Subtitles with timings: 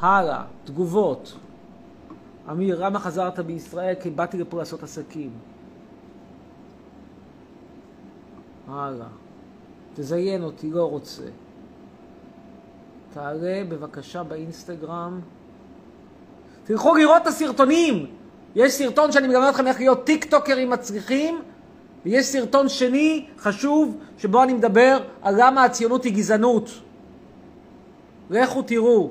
[0.00, 1.36] הלאה, תגובות.
[2.50, 3.94] אמיר, למה חזרת בישראל?
[4.02, 5.30] כי באתי לפה לעשות עסקים.
[8.68, 9.06] הלאה.
[9.94, 11.22] תזיין אותי, לא רוצה.
[13.14, 15.20] תעלה בבקשה באינסטגרם.
[16.64, 18.06] תלכו לראות את הסרטונים!
[18.54, 21.42] יש סרטון שאני מלמד אתכם איך להיות טיק טוקרים מצליחים,
[22.04, 26.70] ויש סרטון שני, חשוב, שבו אני מדבר על למה הציונות היא גזענות.
[28.30, 29.10] לכו תראו.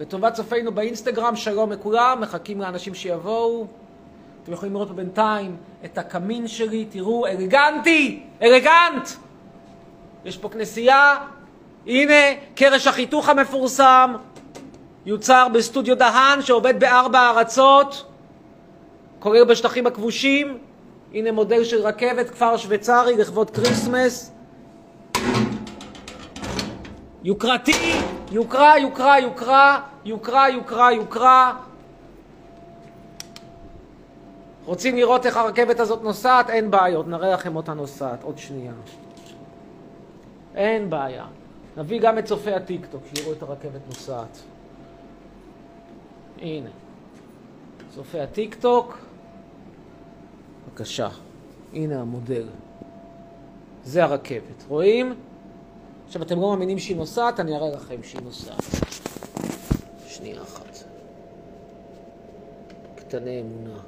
[0.00, 3.66] לטובת צופינו באינסטגרם, שלום לכולם, מחכים לאנשים שיבואו.
[4.42, 9.08] אתם יכולים לראות פה בינתיים את הקמין שלי, תראו, אלגנטי, אלגנט!
[10.24, 11.16] יש פה כנסייה,
[11.86, 12.14] הנה
[12.54, 14.14] קרש החיתוך המפורסם,
[15.06, 18.04] יוצר בסטודיו דהן שעובד בארבע ארצות,
[19.18, 20.58] כולל בשטחים הכבושים,
[21.14, 24.32] הנה מודל של רכבת, כפר שוויצרי לכבוד כריסמס.
[27.22, 27.72] יוקרתי,
[28.30, 31.56] יוקרה, יוקרה, יוקרה, יוקרה, יוקרה, יוקרה.
[34.64, 36.50] רוצים לראות איך הרכבת הזאת נוסעת?
[36.50, 38.22] אין בעיות, נראה לכם אותה נוסעת.
[38.22, 38.72] עוד שנייה.
[40.54, 41.26] אין בעיה.
[41.76, 44.38] נביא גם את צופי הטיקטוק, שיראו את הרכבת נוסעת.
[46.42, 46.70] הנה.
[47.94, 48.98] צופי הטיקטוק.
[50.68, 51.08] בבקשה.
[51.72, 52.46] הנה המודל.
[53.84, 54.64] זה הרכבת.
[54.68, 55.14] רואים?
[56.10, 58.64] עכשיו, אתם לא מאמינים שהיא נוסעת, אני אראה לכם שהיא נוסעת.
[60.08, 60.76] שנייה אחת.
[62.96, 63.80] קטני אמונה.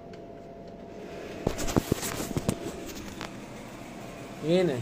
[4.47, 4.73] הנה.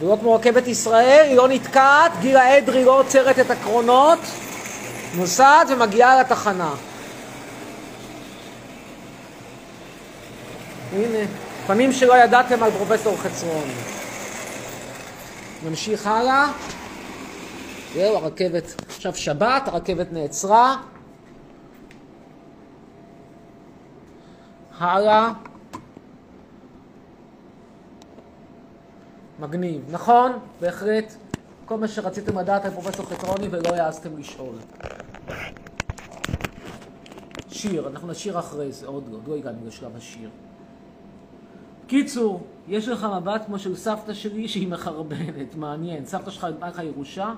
[0.00, 4.18] לראות כמו רכבת ישראל, היא לא נתקעת, גילה אדרי לא עוצרת את הקרונות,
[5.16, 6.74] נוסעת ומגיעה לתחנה.
[10.92, 11.18] הנה,
[11.66, 13.68] פנים שלא ידעתם על פרופסור חצרון.
[15.66, 16.52] נמשיך הלאה.
[17.94, 20.76] זהו, הרכבת, עכשיו שבת, הרכבת נעצרה.
[24.78, 25.32] הלאה.
[29.38, 29.84] מגניב.
[29.90, 31.14] נכון, בהחלט,
[31.64, 34.54] כל מה שרציתם לדעת על פרופסור חצרוני ולא העזתם לשאול.
[37.48, 40.30] שיר, אנחנו נשיר אחרי זה, עוד לא, לא הגענו לשלב השיר.
[41.86, 46.06] קיצור, יש לך מבט כמו של סבתא שלי שהיא מחרבנת, מעניין.
[46.06, 47.34] סבתא שלך נתנה לך ירושה?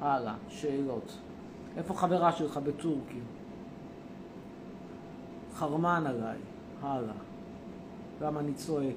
[0.00, 1.18] הלאה, שאלות.
[1.76, 3.20] איפה חברה שלך בטורקי?
[5.54, 6.38] חרמן עליי,
[6.82, 7.14] הלאה.
[8.20, 8.94] למה אני צועק?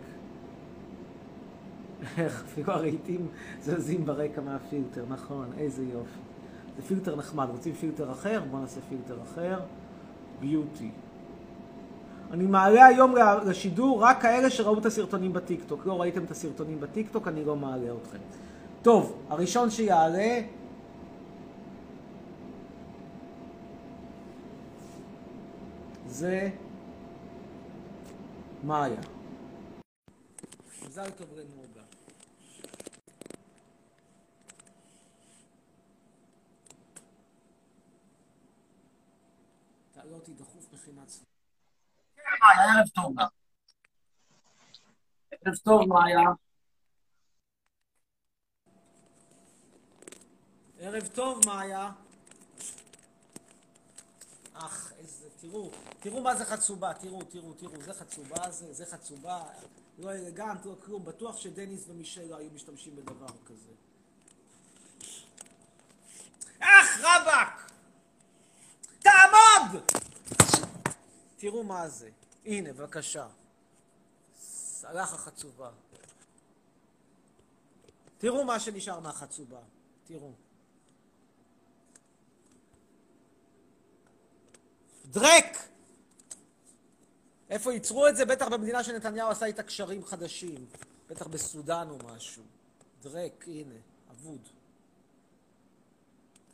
[2.18, 3.28] איך אפילו הרהיטים
[3.62, 6.20] זזים ברקע מהפילטר, נכון, איזה יופי.
[6.78, 8.42] זה פילטר נחמד, רוצים פילטר אחר?
[8.52, 9.60] בואו נעשה פילטר אחר.
[10.40, 10.92] beauty.
[12.32, 13.16] אני מעלה היום
[13.46, 15.86] לשידור רק כאלה שראו את הסרטונים בטיקטוק.
[15.86, 18.18] לא ראיתם את הסרטונים בטיקטוק, אני לא מעלה אתכם.
[18.82, 20.42] טוב, הראשון שיעלה...
[26.08, 26.50] זה
[28.64, 29.02] מאיה.
[30.88, 31.82] מזל טוב לנוגה.
[39.92, 41.32] תעלה אותי דחוף מכינת סביבה.
[42.18, 43.16] מאיה, ערב טוב.
[45.32, 46.28] ערב טוב, מאיה.
[50.80, 51.92] ערב טוב, מאיה.
[54.54, 59.44] אך, איזה, תראו, תראו מה זה חצובה, תראו, תראו, תראו, זה חצובה, זה, זה חצובה,
[59.98, 63.72] לא אלגנט, לא כלום, בטוח שדניס ומישל לא היו משתמשים בדבר כזה.
[66.60, 67.72] אך, רבאק!
[69.00, 69.84] תעמוד!
[71.42, 72.10] תראו מה זה.
[72.46, 73.28] הנה, בבקשה.
[74.84, 75.72] הלך החצובה.
[78.18, 79.60] תראו מה שנשאר מהחצובה.
[80.04, 80.32] תראו.
[85.06, 85.58] דרק!
[87.50, 88.26] איפה ייצרו את זה?
[88.26, 90.66] בטח במדינה שנתניהו עשה איתה קשרים חדשים.
[91.10, 92.44] בטח בסודאן או משהו.
[93.02, 93.76] דרק, הנה,
[94.12, 94.42] אבוד.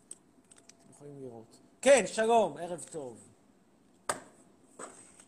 [0.07, 1.57] אתם יכולים לראות.
[1.81, 3.26] כן, שלום, ערב טוב.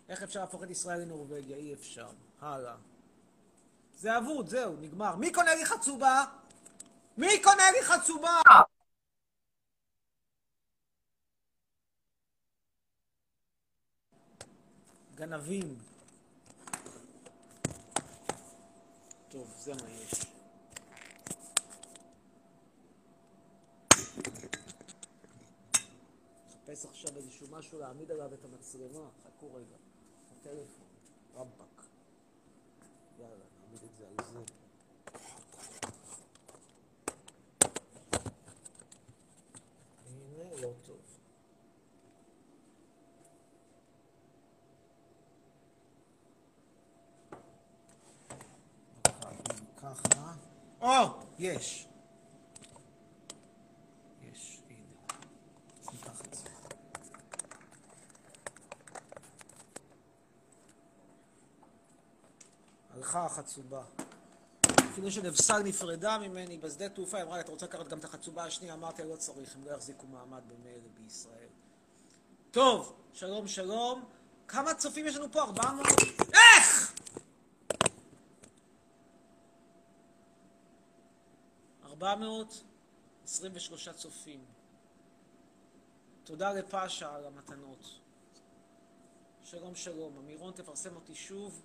[0.09, 1.57] איך אפשר להפוך את ישראל לנורבגיה?
[1.57, 2.09] אי אפשר.
[2.41, 2.75] הלאה.
[3.95, 5.15] זה אבוד, זהו, נגמר.
[5.15, 6.25] מי קונה לי חצובה?
[7.17, 8.41] מי קונה לי חצובה?
[15.15, 15.79] גנבים.
[19.29, 20.11] טוב, זה מה יש.
[26.47, 29.09] מחפש עכשיו איזשהו משהו להעמיד עליו את המצלמה.
[29.23, 29.75] חכו רגע.
[30.41, 30.85] הטלפון.
[31.35, 31.85] רבאק.
[33.19, 34.39] יאללה, נעמיד את זה על זה.
[40.61, 40.97] לא טוב.
[49.81, 50.33] ככה.
[50.81, 51.29] או.
[51.39, 51.87] יש,
[54.69, 54.79] הנה.
[55.81, 56.49] אז ניקח את זה.
[63.19, 63.83] הלכה החצובה.
[64.91, 68.43] אפילו שנבשר נפרדה ממני בשדה תעופה, היא אמרה לי, אתה רוצה לקחת גם את החצובה
[68.43, 68.73] השנייה?
[68.73, 71.47] אמרתי, לא צריך, הם לא יחזיקו מעמד במילא בישראל.
[72.51, 74.05] טוב, שלום שלום.
[74.47, 75.41] כמה צופים יש לנו פה?
[75.41, 75.87] 400?
[76.33, 76.93] איך?
[81.83, 84.45] 423 צופים.
[86.23, 87.99] תודה לפאשה על המתנות.
[89.43, 90.17] שלום שלום.
[90.17, 91.61] אמירון תפרסם אותי שוב.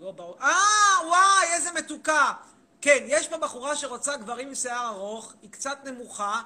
[0.00, 0.36] לא באו...
[0.40, 2.32] אה, וואי, איזה מתוקה.
[2.80, 6.42] כן, יש פה בחורה שרוצה גברים עם שיער ארוך, היא קצת נמוכה,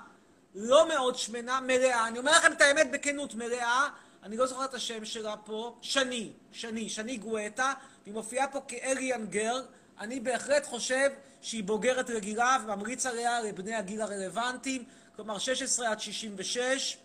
[0.55, 2.09] לא מאוד שמנה, מלאה.
[2.09, 3.89] אני אומר לכם את האמת בכנות, מלאה.
[4.23, 5.77] אני לא זוכר את השם שלה פה.
[5.81, 7.73] שני, שני, שני גואטה,
[8.03, 9.63] והיא מופיעה פה כאליאן גר.
[9.99, 11.11] אני בהחלט חושב
[11.41, 14.85] שהיא בוגרת רגילה וממריץ עליה לבני הגיל הרלוונטיים,
[15.17, 16.97] כלומר 16 עד 66,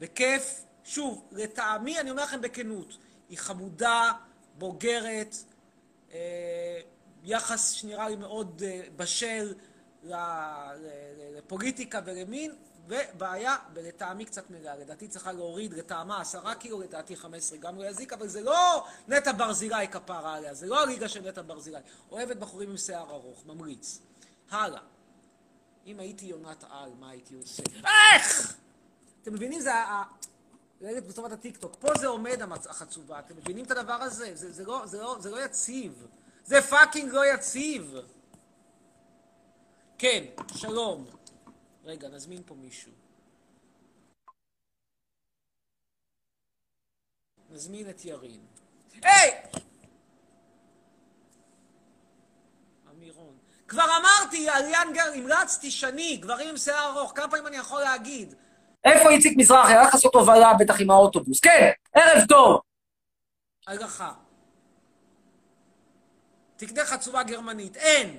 [0.00, 0.60] בכיף.
[0.84, 2.96] שוב, לטעמי, אני אומר לכם בכנות,
[3.28, 4.12] היא חמודה,
[4.58, 5.36] בוגרת,
[6.12, 6.80] אה,
[7.24, 9.54] יחס שנראה לי מאוד אה, בשל
[11.36, 12.54] לפוליטיקה ולמין,
[12.88, 14.76] ובעיה, ולטעמי קצת מלאה.
[14.76, 18.84] לדעתי צריכה להוריד לטעמה עשרה קילו, לדעתי חמש עשרה גם לא יזיק, אבל זה לא
[19.08, 21.78] נטע ברזילי כפרה עליה, זה לא הליגה של נטע ברזילי.
[22.10, 24.00] אוהבת בחורים עם שיער ארוך, ממריץ.
[24.50, 24.80] הלאה.
[25.86, 27.62] אם הייתי יונת על, מה הייתי עושה?
[28.14, 28.56] איך?
[29.22, 29.60] אתם מבינים?
[29.60, 30.02] זה ה...
[30.80, 31.76] לילד בסופת הטיקטוק.
[31.80, 33.18] פה זה עומד החצובה.
[33.18, 34.36] אתם מבינים את הדבר הזה?
[34.36, 36.06] זה, זה, לא, זה, לא, זה לא יציב.
[36.44, 37.94] זה fucking לא יציב.
[39.98, 40.24] כן,
[40.56, 41.06] שלום.
[41.84, 42.92] רגע, נזמין פה מישהו.
[47.50, 48.46] נזמין את ירין.
[49.02, 49.42] היי!
[52.90, 53.38] אמירון.
[53.68, 58.34] כבר אמרתי, עליאן גר, המלצתי שני, גברים עם שיער ארוך, כמה פעמים אני יכול להגיד?
[58.92, 59.72] איפה איציק מזרחי?
[59.72, 61.40] הלך לעשות הובלה בטח עם האוטובוס.
[61.40, 62.60] כן, ערב טוב.
[63.66, 64.12] הלכה.
[66.56, 67.76] תקנה חצובה גרמנית.
[67.76, 68.16] אין.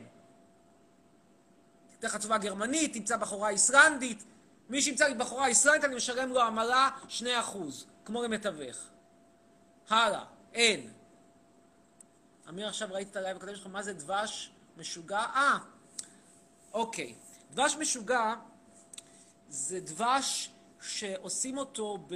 [1.98, 4.24] תקנה חצובה גרמנית, תמצא בחורה איסלנדית.
[4.70, 7.24] מי שימצא לי בחורה איסלנדית, אני משלם לו עמלה 2%,
[8.06, 8.78] כמו למתווך.
[9.90, 10.24] הלאה,
[10.54, 10.90] אין.
[12.50, 15.20] אמיר, עכשיו ראית את הלייב הקודם שלך, מה זה דבש משוגע?
[15.20, 15.58] אה,
[16.74, 17.16] אוקיי.
[17.52, 18.34] דבש משוגע
[19.50, 20.52] זה דבש
[20.82, 22.16] שעושים אותו ב...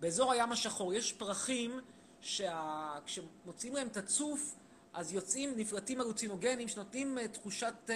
[0.00, 0.94] באזור הים השחור.
[0.94, 1.80] יש פרחים
[2.20, 4.54] שכשמוצאים להם את הצוף,
[4.92, 7.94] אז יוצאים, נפלטים הלוצינוגנים שנותנים אה, תחושת אה,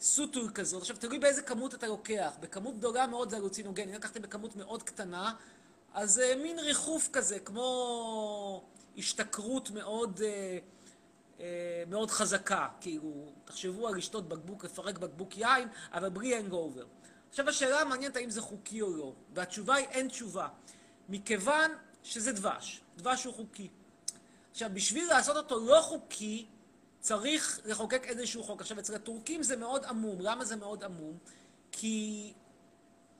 [0.00, 0.80] סוטול כזאת.
[0.80, 2.36] עכשיו, תלוי באיזה כמות אתה לוקח.
[2.40, 3.88] בכמות גדולה מאוד זה הלוצינוגנים.
[3.88, 5.34] אם לקחתם בכמות מאוד קטנה,
[5.94, 8.64] אז אה, מין ריחוף כזה, כמו
[8.98, 10.20] השתכרות מאוד...
[10.24, 10.58] אה,
[11.86, 16.86] מאוד חזקה, כאילו, תחשבו על לשתות בקבוק, לפרק בקבוק יין, אבל בלי hangover.
[17.30, 20.48] עכשיו השאלה המעניינת האם זה חוקי או לא, והתשובה היא אין תשובה,
[21.08, 21.70] מכיוון
[22.02, 23.68] שזה דבש, דבש הוא חוקי.
[24.50, 26.46] עכשיו, בשביל לעשות אותו לא חוקי,
[27.00, 28.60] צריך לחוקק איזשהו חוק.
[28.60, 30.20] עכשיו, אצל הטורקים זה מאוד עמום.
[30.20, 31.18] למה זה מאוד עמום?
[31.72, 32.32] כי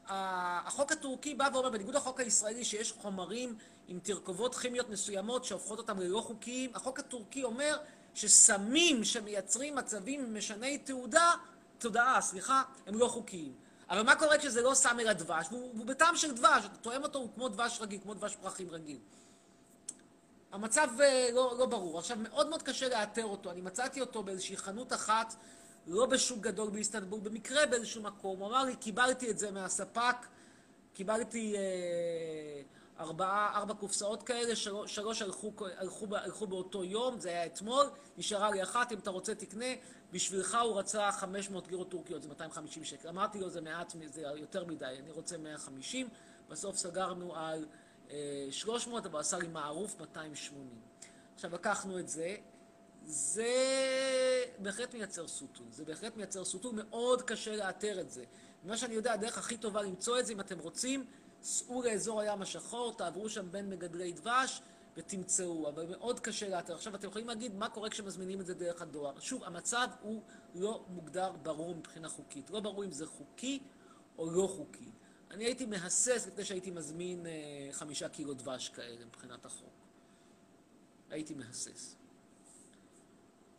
[0.07, 3.59] החוק הטורקי בא ואומר, בניגוד לחוק הישראלי, שיש חומרים
[3.89, 7.79] עם תרכובות כימיות מסוימות שהופכות אותם ללא חוקיים, החוק הטורקי אומר
[8.15, 11.33] שסמים שמייצרים מצבים משני תעודה,
[11.79, 13.53] תודעה, סליחה, הם לא חוקיים.
[13.91, 15.47] אבל מה קורה כשזה לא סם אלא דבש?
[15.51, 18.71] והוא, והוא בטעם של דבש, אתה תואם אותו, הוא כמו דבש רגיל, כמו דבש פרחים
[18.71, 18.99] רגיל.
[20.53, 21.99] המצב uh, לא, לא ברור.
[21.99, 23.51] עכשיו, מאוד מאוד קשה לאתר אותו.
[23.51, 25.35] אני מצאתי אותו באיזושהי חנות אחת,
[25.87, 28.39] לא בשוק גדול באיסטנבול, במקרה באיזשהו מקום.
[28.39, 30.17] הוא אמר לי, קיבלתי את זה מהספק,
[30.95, 31.55] קיבלתי...
[31.55, 37.87] Uh, ארבעה, ארבע קופסאות כאלה, שלוש, שלוש הלכו, הלכו, הלכו באותו יום, זה היה אתמול,
[38.17, 39.67] נשארה לי אחת, אם אתה רוצה תקנה,
[40.13, 43.09] בשבילך הוא רצה 500 גירות טורקיות, זה 250 שקל.
[43.09, 46.09] אמרתי לו, זה מעט, זה יותר מדי, אני רוצה 150,
[46.49, 47.67] בסוף סגרנו על
[48.11, 50.69] אה, 300, אבל עשה לי מערוף 280.
[51.35, 52.37] עכשיו לקחנו את זה,
[53.05, 53.55] זה
[54.59, 58.25] בהחלט מייצר סוטול, זה בהחלט מייצר סוטול, מאוד קשה לאתר את זה.
[58.65, 61.07] מה שאני יודע, הדרך הכי טובה למצוא את זה, אם אתם רוצים,
[61.43, 64.63] סעו לאזור הים השחור, תעברו שם בין מגדלי דבש
[64.97, 66.75] ותמצאו, אבל מאוד קשה לאתר.
[66.75, 69.21] עכשיו, אתם יכולים להגיד מה קורה כשמזמינים את זה דרך הדואר.
[69.21, 70.23] שוב, המצב הוא
[70.55, 72.51] לא מוגדר ברור מבחינה חוקית.
[72.51, 73.61] לא ברור אם זה חוקי
[74.19, 74.91] או לא חוקי.
[75.31, 77.33] אני הייתי מהסס לפני שהייתי מזמין אה,
[77.73, 79.73] חמישה קילו דבש כאלה מבחינת החוק.
[81.11, 81.97] הייתי מהסס.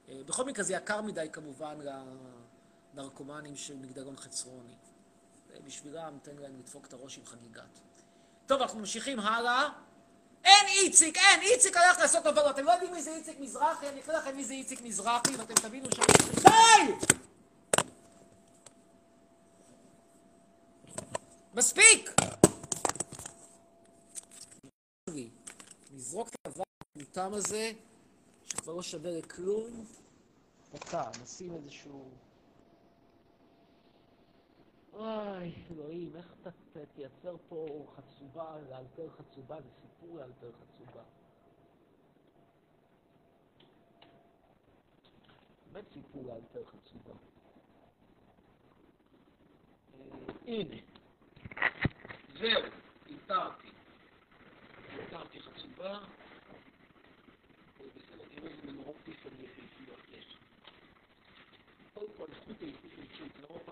[0.09, 1.77] אה, בכל מקרה זה יקר מדי כמובן
[2.93, 4.75] נרקומנים של מגדלון חצרוני.
[5.65, 7.79] בשבילם, תן להם לדפוק את הראש עם חגיגת.
[8.45, 9.69] טוב, אנחנו ממשיכים הלאה.
[10.43, 12.49] אין איציק, אין, איציק הלך לעשות עבודה.
[12.49, 13.89] אתם לא יודעים מי זה איציק מזרחי?
[13.89, 15.99] אני אקרא לכם מי זה איציק מזרחי, ואתם תבינו ש...
[16.43, 17.07] די!
[21.53, 22.11] מספיק!
[25.91, 26.63] נזרוק את הדבר
[26.95, 27.71] המוטם הזה,
[28.45, 29.85] שכבר לא שווה לכלום.
[30.73, 32.09] דקה, נשים איזשהו...
[34.93, 36.49] אוי, אלוהים, איך אתה
[36.95, 41.01] תייצר פה חצובה, לאלתר חצובה, זה סיפור לאלתר חצובה.
[45.71, 47.13] באמת סיפור לאלתר חצובה.
[50.47, 50.75] הנה.
[52.39, 52.61] זהו,
[53.07, 53.67] איתרתי.
[54.99, 55.99] איתרתי חצובה.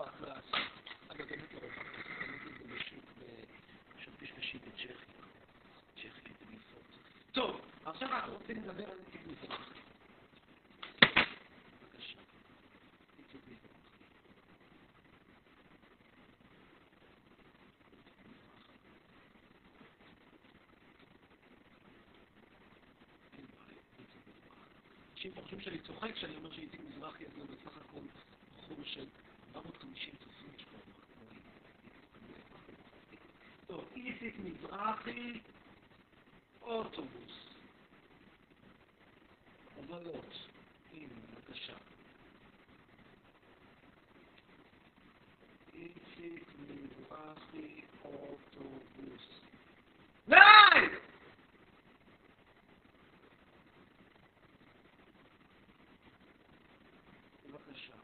[0.00, 0.44] באכלס.
[0.54, 0.79] אגב,
[1.26, 3.04] קניתי את זה בשוק,
[4.22, 4.54] בשוק.
[5.96, 6.84] צ'כיה, בניסות.
[7.32, 9.80] טוב, עכשיו אנחנו רוצים לדבר על מזרחי.
[25.12, 28.00] אנשים חושבים שאני צוחק כשאני אומר שאיציק מזרחי הזה הוא בסך הכל
[28.56, 29.06] בחור של
[29.54, 30.50] 450 צופים
[34.06, 35.40] איציק מזרחי,
[36.62, 37.48] אוטובוס.
[39.76, 40.34] הובלות.
[40.92, 41.72] הנה, בבקשה.
[45.74, 49.40] איציק מזרחי, אוטובוס.
[50.28, 50.36] די!
[57.46, 57.94] בבקשה.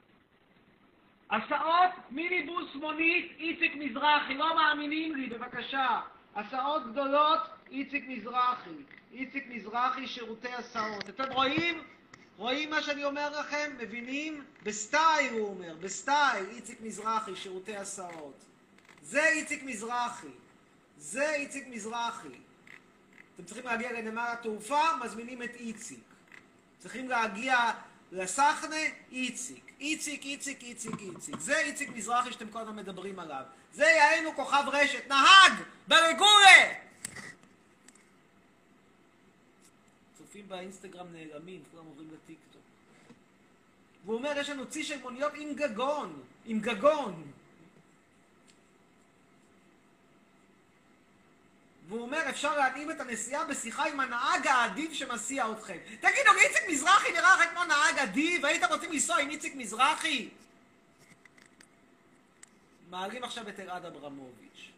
[1.37, 6.01] הסעות מיניבוס מונית איציק מזרחי, לא מאמינים לי, בבקשה.
[6.35, 7.41] הסעות גדולות
[7.71, 8.71] איציק מזרחי.
[9.13, 11.09] איציק מזרחי, שירותי הסעות.
[11.09, 11.83] אתם רואים?
[12.37, 13.71] רואים מה שאני אומר לכם?
[13.79, 14.45] מבינים?
[14.63, 18.45] בסטייל, הוא אומר, בסטייל, איציק מזרחי, שירותי הסעות.
[19.03, 20.29] זה איציק מזרחי.
[20.97, 22.39] זה איציק מזרחי.
[23.35, 26.05] אתם צריכים להגיע לנמל התעופה, מזמינים את איציק.
[26.79, 27.57] צריכים להגיע
[28.13, 28.77] לסחנה,
[29.13, 29.71] איציק.
[29.81, 31.41] איציק, איציק, איציק, איציק.
[31.41, 33.43] זה איציק מזרחי שאתם הזמן מדברים עליו.
[33.73, 35.53] זה יענו כוכב רשת, נהג!
[35.89, 36.73] ברגולה!
[40.19, 42.63] צופים באינסטגרם נעלמים, כולם עוברים לטיקטוק.
[44.05, 46.23] והוא אומר, יש לנו צי של מוניות עם גגון.
[46.45, 47.33] עם גגון.
[51.89, 55.79] והוא אומר, אפשר להתאים את הנסיעה בשיחה עם הנהג האדיב שמסיע אתכם.
[56.01, 58.45] תגידו, איציק מזרחי נראה לך כמו נהג אדיב?
[58.45, 60.29] הייתם רוצים לנסוע עם איציק מזרחי?
[62.91, 64.71] מעלים עכשיו את אלעד אברמוביץ'.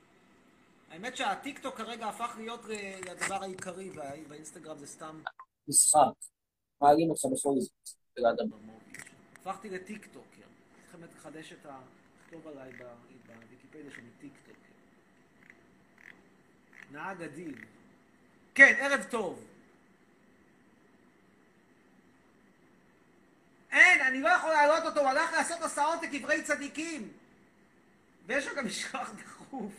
[0.90, 2.64] האמת שהטיקטוק כרגע הפך להיות
[3.06, 3.90] לדבר העיקרי,
[4.28, 5.22] והאינסטגרם זה סתם
[5.68, 6.00] משחק.
[6.80, 8.98] מעלים עכשיו בכל זאת, אלעד אברמוביץ'.
[9.40, 10.42] הפכתי לטיקטוקר.
[10.82, 11.78] צריכים לחדש את ה...
[12.28, 12.72] לכתוב עליי
[13.26, 14.67] בוויקיפדיה שלי טיקטוקר.
[16.90, 17.64] נהג אדיב.
[18.54, 19.44] כן, ערב טוב.
[23.70, 27.12] אין, אני לא יכול להעלות אותו, הוא הלך לעשות הסעות לקברי צדיקים.
[28.26, 29.72] ויש לו גם משלוח דחוף.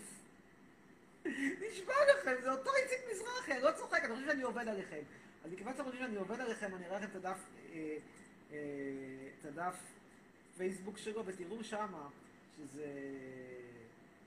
[1.26, 5.02] נשבע לכם, זה אותו איציק מזרחי, אני לא צוחק, אני חושב שאני עובד עליכם.
[5.46, 7.38] אז מכיוון שאתם חושבים שאני עובד עליכם, אני אראה לכם את הדף,
[7.74, 7.98] אה,
[8.52, 8.58] אה,
[9.40, 9.76] את הדף
[10.58, 12.10] פייסבוק שלו, ותראו שמה
[12.58, 12.86] שזה,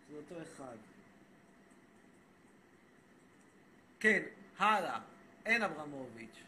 [0.08, 0.76] שזה אותו אחד.
[4.02, 4.22] כן,
[4.58, 5.00] הלאה.
[5.46, 6.42] אין אברמוביץ'.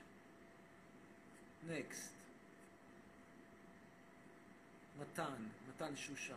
[1.67, 2.13] נקסט.
[5.01, 6.35] מתן, מתן שושן.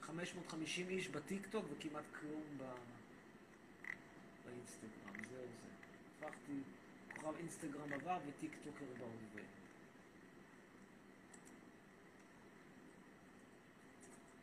[0.00, 2.62] חמש מאות חמישים איש בטיקטוק וכמעט כלום ב...
[4.44, 6.26] באינסטגרם, זהו זה.
[6.26, 6.60] הפכתי
[7.14, 9.42] כוכב אינסטגרם עבר וטיקטוקר בהווה.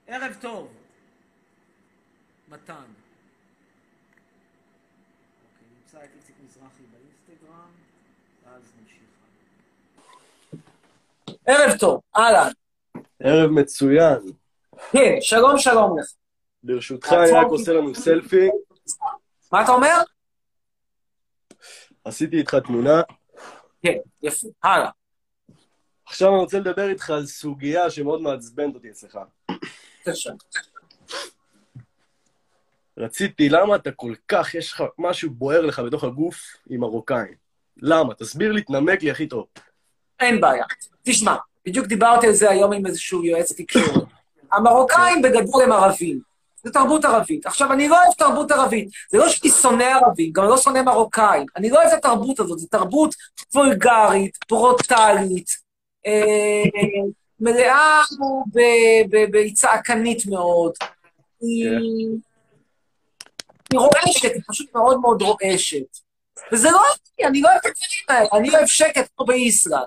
[0.07, 0.86] ערב טוב.
[2.47, 2.73] מתן.
[2.73, 2.85] אוקיי,
[5.77, 7.71] נמצא את איציק מזרחי באינסטגרם,
[8.45, 9.01] ואז נמשיך.
[11.45, 12.51] ערב טוב, אהלן.
[13.19, 14.19] ערב מצוין.
[14.91, 16.05] כן, שלום שלום לך.
[16.63, 18.49] ברשותך, אני רק עושה לנו סלפי.
[19.51, 19.95] מה אתה אומר?
[22.03, 23.01] עשיתי איתך תמונה.
[23.81, 24.89] כן, יפה, הלאה.
[26.05, 29.19] עכשיו אני רוצה לדבר איתך על סוגיה שמאוד מעצבנת אותי אצלך.
[30.05, 30.31] בבקשה.
[32.97, 36.37] רציתי, למה אתה כל כך, יש לך משהו בוער לך בתוך הגוף
[36.69, 37.35] עם מרוקאים?
[37.77, 38.13] למה?
[38.13, 39.45] תסביר לי, תנמק לי הכי טוב.
[40.19, 40.65] אין בעיה.
[41.03, 41.35] תשמע,
[41.65, 44.03] בדיוק דיברתי על זה היום עם איזשהו יועץ תקשורת.
[44.51, 46.19] המרוקאים בגדול הם ערבים.
[46.63, 47.45] זה תרבות ערבית.
[47.45, 48.89] עכשיו, אני לא אוהב תרבות ערבית.
[49.11, 51.45] זה לא שאני שונא ערבים, גם לא שונא מרוקאים.
[51.55, 53.15] אני לא אוהב את התרבות הזאת, זו תרבות
[53.55, 55.49] וולגרית, ברוטלית,
[56.05, 56.63] אה,
[57.39, 58.01] מלאה
[59.33, 60.73] היא צעקנית מאוד.
[61.41, 61.69] היא
[63.71, 65.97] היא רועשת, היא פשוט מאוד מאוד רועשת.
[66.51, 66.81] וזה לא
[67.19, 69.85] אני, אני לא אוהב את הדברים האלה, אני אוהב שקט כמו באיסלנד.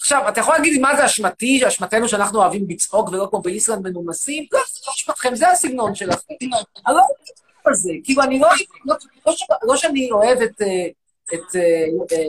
[0.00, 3.88] עכשיו, אתה יכול להגיד לי מה זה אשמתי, אשמתנו שאנחנו אוהבים לצחוק ולא כמו באיסלנד
[3.88, 4.46] מנומסים?
[4.52, 6.34] לא, זה לא אשמתכם, זה הסגנון שלכם.
[6.40, 8.48] אני לא אוהב את זה, כאילו, אני לא,
[8.84, 8.96] לא,
[9.26, 10.86] לא, לא שאני אוהב את, אה,
[11.34, 12.26] את, אה, אה,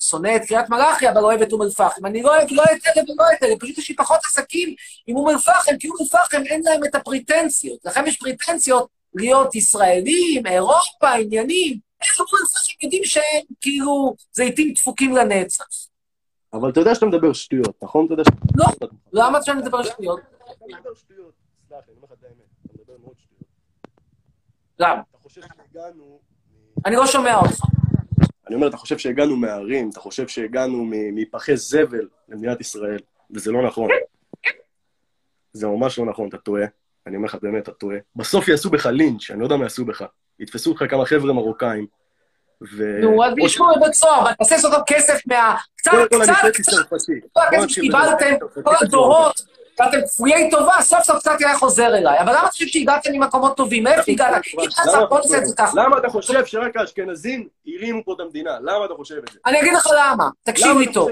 [0.00, 2.06] שונא את קריית מלאכי, אבל אוהב את אום אל-פחם.
[2.06, 4.74] אני לא אוהב לא את אלה ולא את אלה, פשוט יש לי פחות עסקים
[5.06, 7.78] עם אום אל-פחם, כי אום אל-פחם אין להם את הפריטנציות.
[7.84, 11.78] לכם יש פריטנציות להיות ישראלים, אירופה, עניינים.
[12.02, 15.64] איך אום אל-פחם יודעים שהם כאילו זיתים דפוקים לנצח.
[16.52, 18.06] אבל אתה יודע שאתה מדבר שטויות, נכון?
[18.06, 18.28] אתה יודע ש...
[18.56, 18.66] לא,
[19.12, 20.20] למה שאני מדבר שטויות?
[20.20, 21.32] אתה מדבר שטויות,
[21.68, 23.44] סלח לי, אני אומר לך את האמת, אתה מדבר מאוד שטויות.
[24.78, 25.02] למה?
[25.10, 26.20] אתה חושב שהגענו...
[26.86, 27.60] אני לא שומע אותך.
[28.46, 32.98] אני אומר, אתה חושב שהגענו מהערים, אתה חושב שהגענו מפחי זבל למדינת ישראל,
[33.30, 33.88] וזה לא נכון.
[35.52, 36.66] זה ממש לא נכון, אתה טועה.
[37.06, 37.96] אני אומר לך, באמת, אתה טועה.
[38.16, 40.04] בסוף יעשו בך לינץ', אני לא יודע מה יעשו בך.
[40.40, 41.86] יתפסו אותך כמה חבר'ה מרוקאים,
[42.76, 43.00] ו...
[43.02, 45.56] נו, אז ישבו בבית סוהר, ותעשה אותו כסף מה...
[45.76, 46.76] קצת, קצת, קצת,
[47.32, 48.34] כל הכסף שקיבלתם,
[48.64, 49.40] כל הדורות,
[49.80, 52.20] ואתם כפויי טובה, סוף סוף קצת היה חוזר אליי.
[52.20, 53.84] אבל למה אתה חושב שהגעתם ממקומות טובים?
[53.84, 54.42] מאיפה הגעת?
[55.74, 58.58] למה אתה חושב שרק האשכנזים הרימו פה את המדינה?
[58.60, 59.38] למה אתה חושב את זה?
[59.46, 61.10] אני אגיד לך למה, תקשיב לי טוב.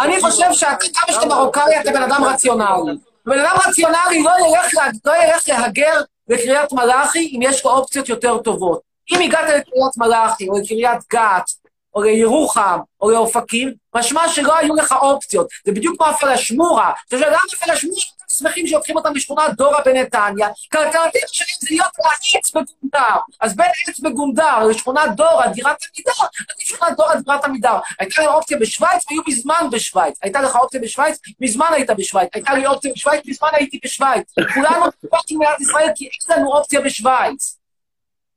[0.00, 2.92] אני חושב שאתה, כמה שאתה מרוקאי, אתה בן אדם רציונלי.
[3.26, 8.38] בן אדם רציונלי לא ילך, לא ילך להגר לקריית מלאכי אם יש לו אופציות יותר
[8.38, 8.80] טובות.
[9.12, 11.50] אם הגעת לקריית מלאכי, או לקריית גת,
[11.94, 15.46] או לירוחם, או לאופקים, משמע שלא היו לך אופציות.
[15.66, 16.92] זה בדיוק כמו הפלשמורה.
[17.08, 18.00] אתה יודע, למה הפלשמורה
[18.38, 20.48] שמחים שלוקחים אותם לשכונת דורה בנתניה?
[20.70, 23.20] כי האלטרנטיבה שלהם זה להיות לעץ בגונדר.
[23.40, 27.78] אז בין עץ בגונדר לשכונת דורה, דירת עמידר, עדיף שכונת דורה, דירת עמידר.
[27.98, 30.18] הייתה לי אופציה בשוויץ, והיו מזמן בשוויץ.
[30.22, 32.28] הייתה לך אופציה בשוויץ, מזמן היית בשוויץ.
[32.34, 34.34] הייתה לי אופציה בשוויץ, מזמן הייתי בשוויץ.
[34.54, 37.58] כולנו דיברתי במדינת ישראל כי אין לנו אופציה בשוויץ.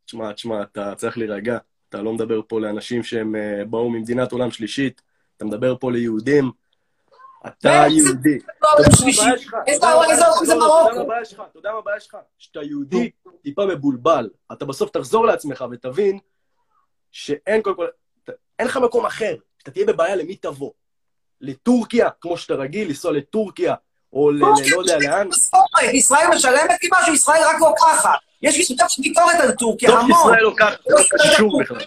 [0.05, 1.57] תשמע, תשמע, אתה צריך להירגע.
[1.89, 5.01] אתה לא מדבר פה לאנשים שהם uh, באו ממדינת עולם שלישית,
[5.37, 6.51] אתה מדבר פה ליהודים.
[7.47, 8.39] אתה יהודי.
[11.51, 12.17] אתה יודע מה הבעיה שלך?
[12.37, 13.11] שאתה יהודי
[13.43, 14.29] טיפה מבולבל.
[14.51, 16.19] אתה בסוף תחזור לעצמך ותבין
[17.11, 17.87] שאין כל כל...
[18.59, 19.35] אין לך מקום אחר.
[19.57, 20.71] כשאתה תהיה בבעיה, למי תבוא?
[21.41, 23.75] לטורקיה, כמו שאתה רגיל, לנסוע לטורקיה,
[24.13, 24.39] או ל...
[24.39, 25.29] לא יודע לאן.
[25.93, 28.19] ישראל משלמת לי משהו, ישראל רק לוקחת.
[28.41, 30.11] יש לי שיטה של ביקורת על טורקיה, המון.
[30.11, 31.77] ישראל לוקחת, לא קשור בכלל.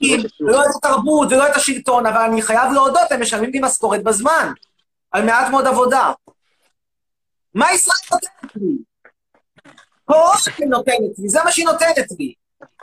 [0.41, 4.53] לא את התרבות ולא את השלטון, אבל אני חייב להודות, הם משלמים לי משכורת בזמן,
[5.11, 6.13] על מעט מאוד עבודה.
[7.55, 8.77] מה ישראל נותנת לי?
[10.59, 12.35] היא נותנת לי, זה מה שהיא נותנת לי.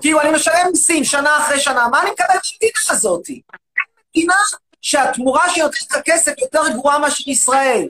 [0.01, 3.21] כאילו, אני משלם מיסים שנה אחרי שנה, מה אני מקבל במדינה הזאת?
[4.10, 4.36] מדינה
[4.82, 7.88] שהתמורה שנותנת לך כסף יותר גרועה מאשר ישראל.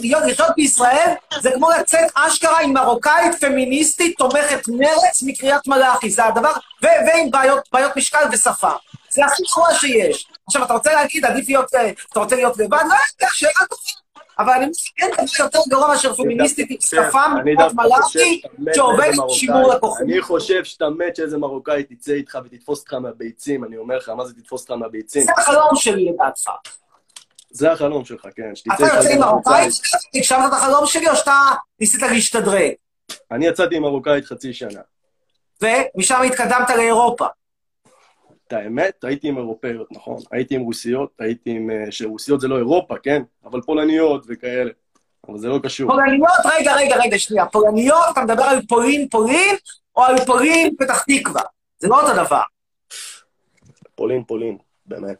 [0.00, 6.52] לחיות בישראל זה כמו לצאת אשכרה עם מרוקאית פמיניסטית תומכת מרץ מקריית מלאכי, זה הדבר,
[6.82, 8.70] ו- ועם בעיות, בעיות משקל ושפה.
[9.10, 10.28] זה הכי גרוע שיש.
[10.46, 12.78] עכשיו, אתה רוצה להגיד, עדיף להיות, אה, אתה רוצה להיות לבד?
[12.88, 13.82] לא יודע, שאלה טובה.
[14.38, 18.40] אבל אני חושב שאין דבר יותר גרוע מאשר פמיניסטית עם שפה מקריית מלאכי
[18.74, 20.00] שעובדת שימור לקוחות.
[20.00, 24.24] אני חושב שאתה מת שאיזה מרוקאי תצא איתך ותתפוס אותך מהביצים, אני אומר לך, מה
[24.24, 25.22] זה תתפוס אותך מהביצים?
[25.22, 26.50] זה החלום שלי לדעתך.
[27.56, 28.52] זה החלום שלך, כן.
[28.74, 29.72] אתה יוצא עם מרוקאית?
[30.14, 31.32] הגשמת את החלום שלי, או שאתה
[31.80, 32.72] ניסית להשתדרג?
[33.30, 34.80] אני יצאתי עם מרוקאית חצי שנה.
[35.62, 37.26] ומשם התקדמת לאירופה.
[38.46, 40.16] את האמת, הייתי עם אירופאיות, נכון.
[40.32, 41.70] הייתי עם רוסיות, הייתי עם...
[41.70, 43.22] אה, שרוסיות זה לא אירופה, כן?
[43.44, 44.70] אבל פולניות וכאלה.
[45.28, 45.90] אבל זה לא קשור.
[45.92, 47.46] פולניות, רגע, רגע, רגע, שנייה.
[47.46, 49.56] פולניות, אתה מדבר על פולין, פולין,
[49.96, 51.42] או על פולין, פתח תקווה.
[51.78, 52.42] זה לא אותו דבר.
[53.94, 55.16] פולין, פולין, באמת.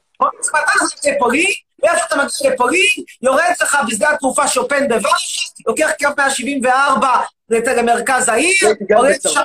[1.18, 1.46] פולין,
[1.82, 7.08] ואיפה אתה מגיע לפולין, יורד לך בשדה התעופה שופן בוורשה, לוקח קו 174
[7.50, 9.40] למרכז העיר, יורד שם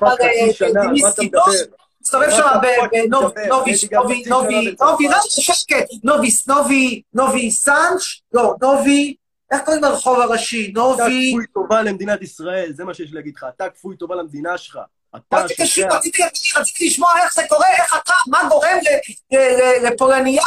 [0.62, 1.52] לדימיסקידון,
[2.02, 8.02] מסתובב שם בנובי, נובי, נובי, נובי, נובי, שקט, נובי, נובי, נובי סאנץ',
[8.34, 9.16] לא, נובי,
[9.52, 10.72] איך קוראים לרחוב הראשי?
[10.76, 11.02] נובי...
[11.04, 14.80] אתה כפוי טובה למדינת ישראל, זה מה שיש להגיד לך, אתה כפוי טובה למדינה שלך.
[16.58, 18.78] רציתי לשמוע איך זה קורה, איך אתה, מה גורם
[19.84, 20.44] לפולניה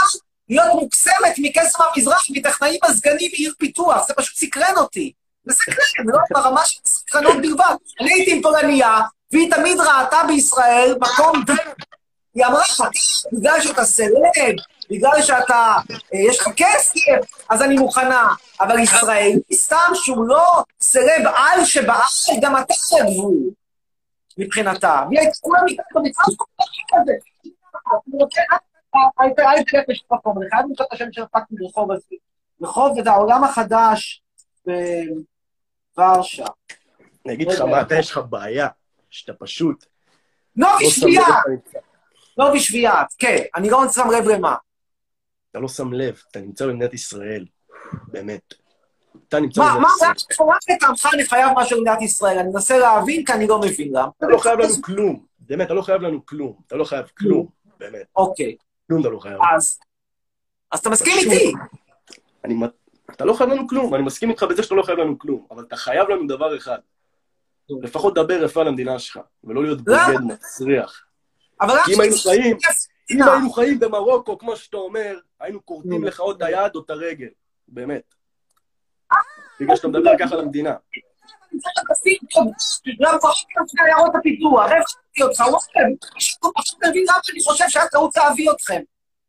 [0.48, 5.12] להיות מוקסמת מקסם המזרח, מטכנאים מזגנים מעיר פיתוח, זה פשוט סקרן אותי.
[5.44, 7.74] זה סקרן, לא ברמה של סקרנות בלבד.
[8.00, 8.98] אני הייתי עם פולניה,
[9.32, 11.50] והיא תמיד ראתה בישראל מקום ד...
[12.34, 12.88] היא אמרה, חכה,
[13.32, 14.54] בגלל שאתה סלב,
[14.90, 15.74] בגלל שאתה,
[16.14, 17.00] אה, יש לך כסף,
[17.50, 18.28] אז אני מוכנה.
[18.60, 22.00] אבל ישראלי, סתם שהוא לא סרב על שבעל,
[22.40, 23.32] גם אתה סרבו,
[24.38, 25.04] מבחינתה.
[25.08, 26.22] והיא הייתה כולה מתחת למצב
[26.88, 27.12] כזה.
[28.98, 32.16] הולך לשום מקום, אני חייב למצוא את השם של פאקינג רחוב הזה.
[32.62, 34.22] רחוב זה העולם החדש
[35.96, 36.44] בוורשה.
[37.26, 38.68] אני אגיד לך מה, אתה יש לך בעיה,
[39.10, 39.84] שאתה פשוט...
[40.56, 41.78] נובי לא אתה נמצא-
[42.38, 43.36] נובי שביעייה, כן.
[43.56, 44.54] אני לא שם לב למה.
[45.50, 47.46] אתה לא שם לב, אתה נמצא במדינת ישראל,
[48.08, 48.54] באמת.
[49.28, 50.48] אתה נמצא מה, במדינת מה, ישראל.
[50.48, 52.38] רק לטעמך אני חייב משהו למדינת ישראל.
[52.38, 54.08] אני מנסה להבין, כי אני לא מבין למה.
[54.18, 55.24] אתה לא חייב לנו כלום.
[55.38, 56.56] באמת, אתה לא חייב לנו כלום.
[56.66, 57.46] אתה לא חייב כלום,
[57.78, 58.06] באמת.
[58.16, 58.56] אוקיי,
[58.88, 59.38] כלום אתה לא חייב.
[59.56, 59.80] אז...
[60.70, 61.52] אז אתה מסכים איתי.
[62.44, 62.54] אני,
[63.10, 65.64] אתה לא חייב לנו כלום, אני מסכים איתך בזה שאתה לא חייב לנו כלום, אבל
[65.64, 66.78] אתה חייב לנו דבר אחד.
[67.82, 70.06] לפחות דבר יפה על המדינה שלך, ולא להיות למה?
[70.06, 71.04] בוגד מסריח.
[71.60, 72.56] אבל כי אם היינו חיים,
[73.10, 73.32] אם אה.
[73.32, 76.04] היינו חיים במרוקו, כמו שאתה אומר, היינו כורתים.
[76.04, 77.28] לך או את היד או את הרגל.
[77.68, 78.14] באמת.
[79.60, 80.74] בגלל שאתה מדבר ככה על המדינה.
[83.00, 85.58] גם קוראים לך עיירות הפיתוח, הבנתי אותך, וואלה,
[86.56, 88.80] עכשיו אתה מבין למה אני חושב שהיה טעות להביא אתכם.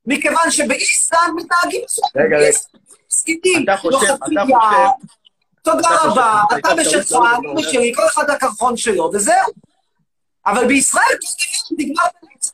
[0.06, 1.82] מכיוון שבאיסלנד מתנהגים
[2.16, 2.58] רגע, רגע.
[3.64, 4.58] אתה חושב, לא אתה חפייה.
[4.60, 5.08] חושב,
[5.64, 9.52] תודה רבה, אתה בשלך, אני בשלי, כל אחד הקרחון שלו, וזהו.
[10.46, 11.06] אבל בישראל
[11.78, 12.04] נגמר,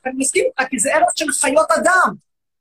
[0.06, 2.14] אני מסכים איתך, כי זה ארץ של חיות אדם.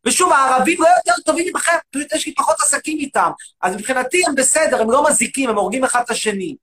[0.06, 1.54] ושוב, הערבים לא יותר טובים
[1.92, 3.32] פשוט יש לי פחות עסקים איתם.
[3.62, 6.56] אז מבחינתי הם בסדר, הם לא מזיקים, הם הורגים אחד את השני.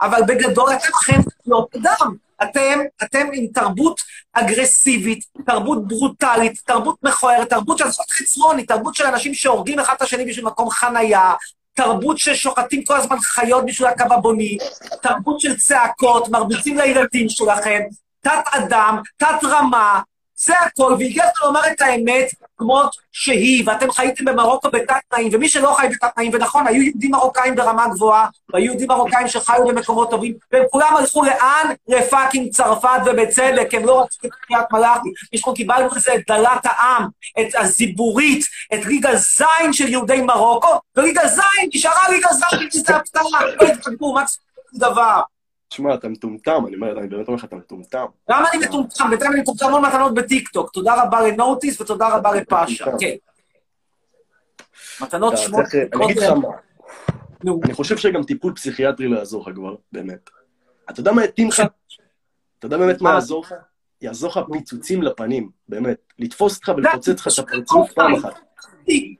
[0.00, 2.14] אבל בגדול אתם אכן חיות אדם.
[2.42, 4.00] אתם, אתם עם תרבות
[4.32, 10.02] אגרסיבית, תרבות ברוטלית, תרבות מכוערת, תרבות של לעשות חצרוני, תרבות של אנשים שהורגים אחד את
[10.02, 11.34] השני בשביל מקום חנייה,
[11.74, 14.58] תרבות ששוחטים כל הזמן חיות בשביל הקו הבוני,
[15.02, 17.80] תרבות של צעקות, מרביצים לילדים שלכם,
[18.20, 20.00] תת-אדם, תת-רמה,
[20.40, 25.74] זה הכל, והגיע הזמן לומר את האמת כמות שהיא, ואתם חייתם במרוקו בתת-תנאים, ומי שלא
[25.76, 30.62] חי בתת-תנאים, ונכון, היו יהודים מרוקאים ברמה גבוהה, והיו יהודים מרוקאים שחיו במקומות טובים, והם
[30.70, 31.74] כולם הלכו לאן?
[31.88, 35.08] לפאקינג צרפת, ובצדק, הם לא רצו את קריית מלאכי.
[35.34, 37.08] אנחנו קיבלנו לזה את דלת העם,
[37.40, 43.22] את הזיבורית, את ליגה זין של יהודי מרוקו, וליגה זין, נשארה ליגה זין, זה הפתעה,
[43.60, 44.38] לא התקדמו, מה זה
[44.86, 45.20] דבר?
[45.68, 48.04] תשמע, אתה מטומטם, אני אומר, אני באמת אומר לך, אתה מטומטם.
[48.28, 49.10] למה אני מטומטם?
[49.10, 50.70] בינתיים אני מטומטם המון מתנות בטיקטוק.
[50.70, 52.84] תודה רבה לנוטיס ותודה רבה לפאשה.
[53.00, 53.14] כן.
[55.00, 55.64] מתנות שמות.
[55.94, 56.48] אני אגיד לך מה,
[57.64, 60.30] אני חושב שגם טיפול פסיכיאטרי לא יעזור לך כבר, באמת.
[60.90, 61.62] אתה יודע מה יתאים לך?
[62.58, 63.14] אתה יודע באמת מה מה?
[63.14, 63.54] יעזור לך?
[64.02, 65.96] יעזור לך פיצוצים לפנים, באמת.
[66.18, 68.38] לתפוס אותך ולפוצץ לך את הפרצוף פעם אחת.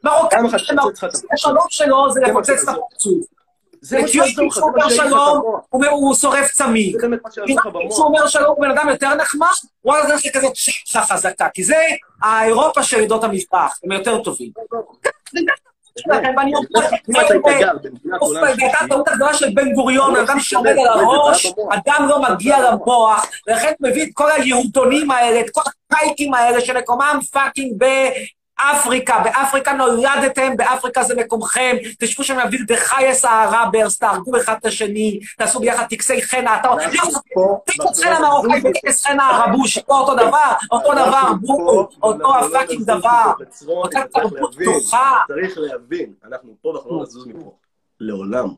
[0.02, 3.37] פעם אחת לפוצץ לך את הפרצוף.
[3.80, 4.26] זה זה מה.
[4.26, 5.60] זה זה מה אומר שלום.
[5.68, 7.00] הוא הוא שורף צמיג.
[7.00, 8.04] זה כשהוא.
[8.04, 9.46] אומר שלום, הוא בן אדם יותר נחמד,
[9.84, 11.48] וואלה, זה יש לי כזאת שחה חזקה.
[11.54, 11.76] כי זה
[12.22, 14.50] האירופה של עדות המזרח, הם יותר טובים.
[15.32, 15.54] זה גם
[15.98, 19.50] שלכם, ואני אומר, אם אתה היית גר במדינת אוף, עולם והייתה שלישי, הטעות הגדולה של
[19.54, 21.46] בן גוריון, לא, אדם שעומד לא, על זה הראש.
[21.70, 25.60] אדם לא מגיע למוח, ולכן מביא את כל היהודונים האלה, את כל
[25.92, 27.72] הקייקים האלה, שמקומם fucking
[28.58, 29.18] באפריקה.
[29.24, 31.76] באפריקה נולדתם, באפריקה זה מקומכם.
[31.98, 36.56] תשבו שם בווילדחייס הערברס, תהרגו אחד את השני, תעשו ביחד טקסי חנה.
[36.60, 36.84] אתה אומר,
[37.66, 42.82] טקס חנה מרוקאי וטקס חנה ערבוש, לא אותו דבר, אותו דבר, בואו, אותו ה fucking
[42.82, 43.32] דבר.
[43.66, 45.16] אותה תרבות פתוחה.
[45.28, 47.52] צריך להבין, אנחנו פה ואנחנו לא נזוז מפה.
[48.00, 48.48] לעולם.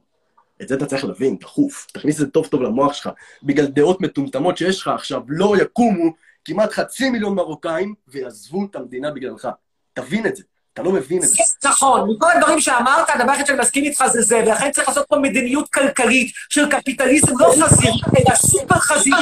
[0.63, 1.87] את זה אתה צריך להבין, דחוף.
[1.93, 3.11] תכניס את זה טוב טוב למוח שלך.
[3.43, 6.11] בגלל דעות מטומטמות שיש לך עכשיו, לא יקומו
[6.45, 9.49] כמעט חצי מיליון מרוקאים ויעזבו את המדינה בגללך.
[9.95, 10.43] תבין את זה.
[10.73, 11.43] אתה לא מבין את זה.
[11.65, 15.17] נכון, מכל הדברים שאמרת, הדבר היחיד שאני מסכים איתך זה זה, ולכן צריך לעשות פה
[15.17, 19.17] מדיניות כלכלית של קפיטליזם לא חזיר, אלא סופר חזירי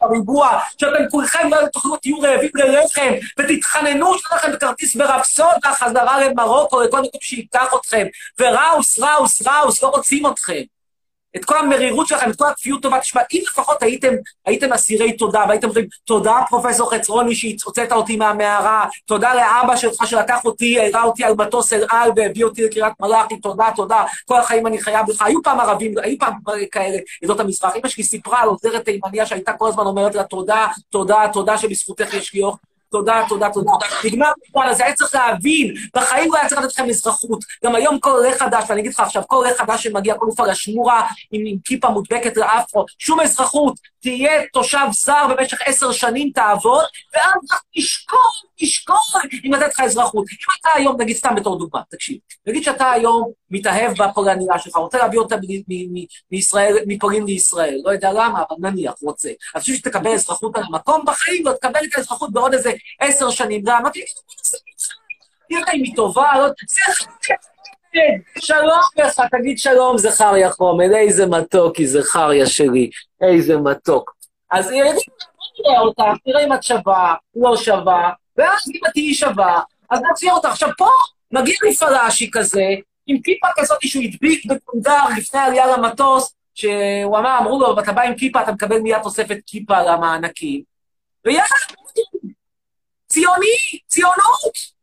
[0.00, 6.80] בריבוע, שאתם כולכם לא תוכלו, תהיו רעבים ללחם, ותתחננו שיהיה לכם בכרטיס ברפסודה חזרה למרוקו,
[6.80, 8.06] לכל מקום שייקח אתכם,
[8.38, 10.62] וראוס, ראוס, ראוס, לא רוצים אתכם.
[11.38, 14.12] את כל המרירות שלכם, את כל הכפיות טובה, תשמע, אם לפחות הייתם,
[14.46, 20.44] הייתם אסירי תודה, והייתם אומרים, תודה פרופסור חצרוני שהוצאת אותי מהמערה, תודה לאבא שלך שלקח
[20.44, 24.66] אותי, הראה אותי על מטוס אל על והביא אותי לקריית מלאכי, תודה, תודה, כל החיים
[24.66, 25.22] אני חייב לך.
[25.22, 26.32] היו פעם ערבים, היו פעם
[26.72, 27.76] כאלה, עדות המזרח.
[27.76, 32.14] אמא שלי סיפרה על עוזרת תימניה שהייתה כל הזמן אומרת לה, תודה, תודה, תודה שבזכותך
[32.14, 32.68] יש לי אוכל.
[32.90, 33.72] תודה, תודה, תודה.
[34.04, 37.44] נגמר בכלל, אז היה צריך להבין, בחיים לא היה צריך לתת לכם אזרחות.
[37.64, 41.06] גם היום כל עולה חדש, ואני אגיד לך עכשיו, כל עולה חדש שמגיע, כל פלשמורה
[41.32, 47.60] עם, עם כיפה מודבקת לאפרו, שום אזרחות, תהיה תושב זר במשך עשר שנים, תעבוד, ואז
[47.76, 48.18] תשקול,
[48.58, 48.96] תשקול
[49.44, 50.24] אם לתת לך אזרחות.
[50.30, 54.98] אם אתה היום, נגיד סתם בתור דוגמה, תקשיב, נגיד שאתה היום מתאהב בפולניה שלך, רוצה
[54.98, 55.36] להביא אותה
[56.30, 59.30] מישראל, מפולין לישראל, לא יודע למה, אבל נניח, רוצה.
[59.54, 63.62] אז בשביל שתקבל אזרחות על המקום בחיים, לא תקבל את האזרחות בעוד איזה עשר שנים,
[63.66, 63.90] למה?
[63.90, 64.00] כי
[65.48, 66.46] תראה אם היא טובה, לא...
[68.38, 74.14] שלום לך, תגיד שלום זכריה חומד, איזה מתוק היא זכריה שלי, איזה מתוק.
[74.50, 74.92] אז בוא
[75.64, 79.60] נראה אותך, תראה אם את שווה, לא שווה, ואז אם את תהיי שווה,
[79.90, 80.48] אז נציע אותך.
[80.48, 80.88] עכשיו פה
[81.32, 82.64] מגיע לי פלאשי כזה,
[83.06, 88.02] עם כיפה כזאת שהוא הדביק בקונדר לפני העלייה למטוס, שהוא אמר, אמרו לו, אתה בא
[88.02, 90.62] עם כיפה, אתה מקבל מיד תוספת כיפה למענקים.
[91.24, 91.48] ויאללה,
[93.08, 94.78] ציוני, ציונות.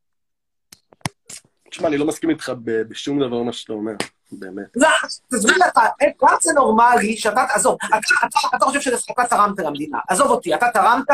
[1.70, 3.92] תשמע, אני לא מסכים איתך בשום דבר מה שאתה אומר,
[4.32, 4.68] באמת.
[4.76, 4.90] לא,
[5.32, 7.98] תסביר לך, איך גם זה נורמלי שאתה, עזוב, אתה,
[8.56, 10.00] אתה חושב שאתה תרמת למדינה.
[10.08, 11.08] עזוב אותי, אתה תרמת?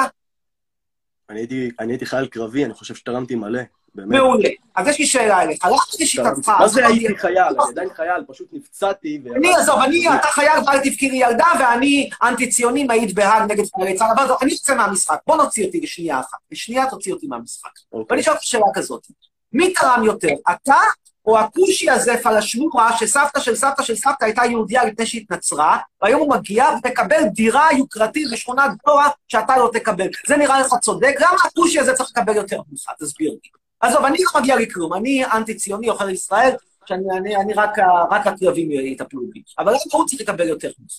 [1.80, 3.62] אני הייתי חייל קרבי, אני חושב שתרמתי מלא,
[3.96, 4.20] באמת.
[4.20, 4.50] מעולה.
[4.76, 6.50] אז יש לי שאלה אליך, לא חשבתי שיטתך.
[6.50, 7.18] מה זה הייתי.
[7.18, 7.38] חייל?
[7.38, 9.22] אני עדיין חייל, פשוט נפצעתי.
[9.36, 13.96] אני, עזוב, אני, אתה חייל ואל תבכי לי ילדה, ואני אנטי-ציוני מעיד בהאג נגד חיילי
[13.96, 15.18] צה"ל, אבל אני יוצא מהמשחק.
[15.28, 16.38] בוא נוציא אותי לשנייה אחת.
[16.52, 17.70] לשנייה תוציא אותי מהמשחק.
[17.92, 18.06] אוקיי.
[18.10, 19.08] ואני אשאל אותך שאלה כזאת,
[19.54, 20.80] מי תרם יותר, אתה
[21.26, 26.30] או הכושי הזה, פלשמורה, שסבתא של סבתא של סבתא הייתה יהודייה לפני שהתנצרה, והיום הוא
[26.30, 30.08] מגיע ומקבל דירה יוקרתית בשכונת דורה שאתה לא תקבל.
[30.28, 31.16] זה נראה לך צודק?
[31.20, 32.84] למה הכושי הזה צריך לקבל יותר ממך?
[33.00, 33.61] תסביר לי.
[33.82, 36.52] עזוב, אני לא מגיע לי כלום, אני אנטי-ציוני, אוכל ישראל,
[36.86, 37.70] שאני אני, אני רק,
[38.12, 39.44] רק הקרבים יטפלו בי.
[39.60, 40.92] אבל למה הוא צריך לקבל יותר ממך?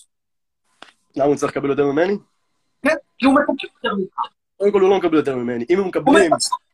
[1.15, 2.17] למה הוא צריך לקבל יותר ממני?
[2.83, 4.15] כן, כי הוא מקבל יותר ממך.
[4.57, 5.65] קודם כל הוא לא מקבל יותר ממני.
[5.69, 6.13] אם הם הוא מקבל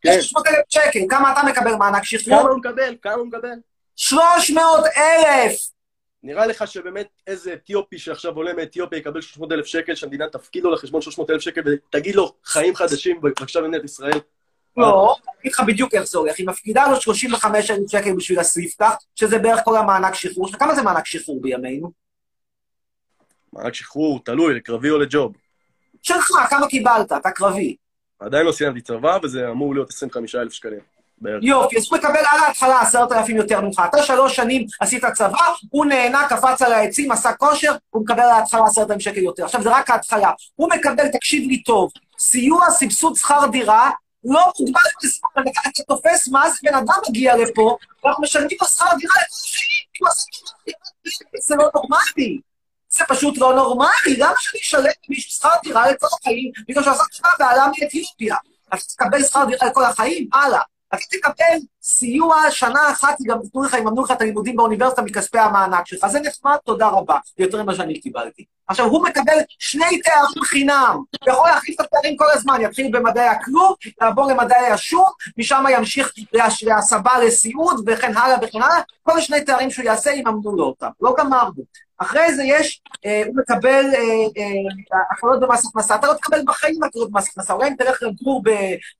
[0.02, 0.20] כן.
[0.20, 2.40] 600 אלף שקל, כמה אתה מקבל מענק שחרור?
[2.40, 2.96] כמה הוא מקבל?
[3.02, 3.58] כמה הוא מקבל?
[3.96, 5.70] 300 אלף!
[6.22, 10.70] נראה לך שבאמת איזה אתיופי שעכשיו עולה מאתיופיה יקבל 300 אלף שקל, שהמדינה תפקיד לו
[10.70, 14.18] לחשבון 300 אלף שקל ותגיד לו חיים חדשים בבקשה במדינת ישראל?
[14.76, 16.38] לא, אני אגיד לך בדיוק איך זה הולך.
[16.38, 20.46] היא מפקידה לו 35 אלף שקל בשביל הסליפתא, שזה בערך כל המענק שחרור.
[20.46, 21.90] עכשיו, כמה זה מענק שחרור בימינו?
[23.52, 25.32] מענק שחרור, תלוי, לקרבי או לג'וב.
[26.02, 27.12] שלך, כמה קיבלת?
[27.12, 27.76] אתה קרבי.
[28.20, 30.80] עדיין לא סיימתי צבא, וזה אמור להיות 25 אלף שקלים.
[31.20, 31.40] בערך.
[31.42, 33.82] יופי, אז הוא מקבל על ההתחלה 10,000 יותר ממך.
[33.88, 35.38] אתה שלוש שנים עשית צבא,
[35.70, 39.44] הוא נהנה, קפץ על העצים, עשה כושר, הוא מקבל על ההתחלה 10,000 שקל יותר.
[39.44, 40.30] עכשיו, זה רק ההתחלה.
[40.54, 43.90] הוא מקבל, תקשיב לי טוב, סיוע, סבסוד שכר דירה,
[44.24, 48.96] לא מוגבל בזמן, אתה תופס מה זה בן אדם מגיע לפה, ואנחנו משלמים לו שכר
[48.98, 49.36] דירה לכל
[49.98, 50.10] טובה.
[51.40, 52.40] זה לא נורמלי.
[52.88, 57.04] זה פשוט לא נורמלי, למה שאני אשלם למישהו שכר דירה לכל החיים, בגלל שהוא עשה
[57.16, 58.36] טובה ועלה מאתיופיה?
[58.72, 60.28] אז תקבל שכר דירה לכל החיים?
[60.32, 60.60] הלאה.
[60.88, 61.58] אתה תקבל
[61.90, 66.06] סיוע שנה אחת, גם ייתנו לך, יממנו לך את הלימודים באוניברסיטה מכספי המענק שלך.
[66.06, 67.18] זה נחמד, תודה רבה.
[67.38, 68.44] יותר ממה שאני קיבלתי.
[68.68, 71.02] עכשיו, הוא מקבל שני תארים חינם.
[71.20, 72.60] הוא יכול להחליף את התארים כל הזמן.
[72.60, 75.06] יתחיל במדעי הכלום, יעבור למדעי השום,
[75.38, 76.12] משם ימשיך
[76.62, 78.80] להסבה לסיעוד, וכן הלאה וכן הלאה.
[79.02, 80.88] כל שני תארים שהוא יעשה, יממנו לו אותם.
[81.00, 81.62] לא גמרנו.
[82.00, 84.00] אחרי זה יש, אה, הוא מקבל אה,
[84.38, 85.94] אה, הקלות במס הכנסה.
[85.94, 87.52] אתה לא תקבל בחיים הקלות במס הכנסה.
[87.52, 88.42] אולי אם תלך לגור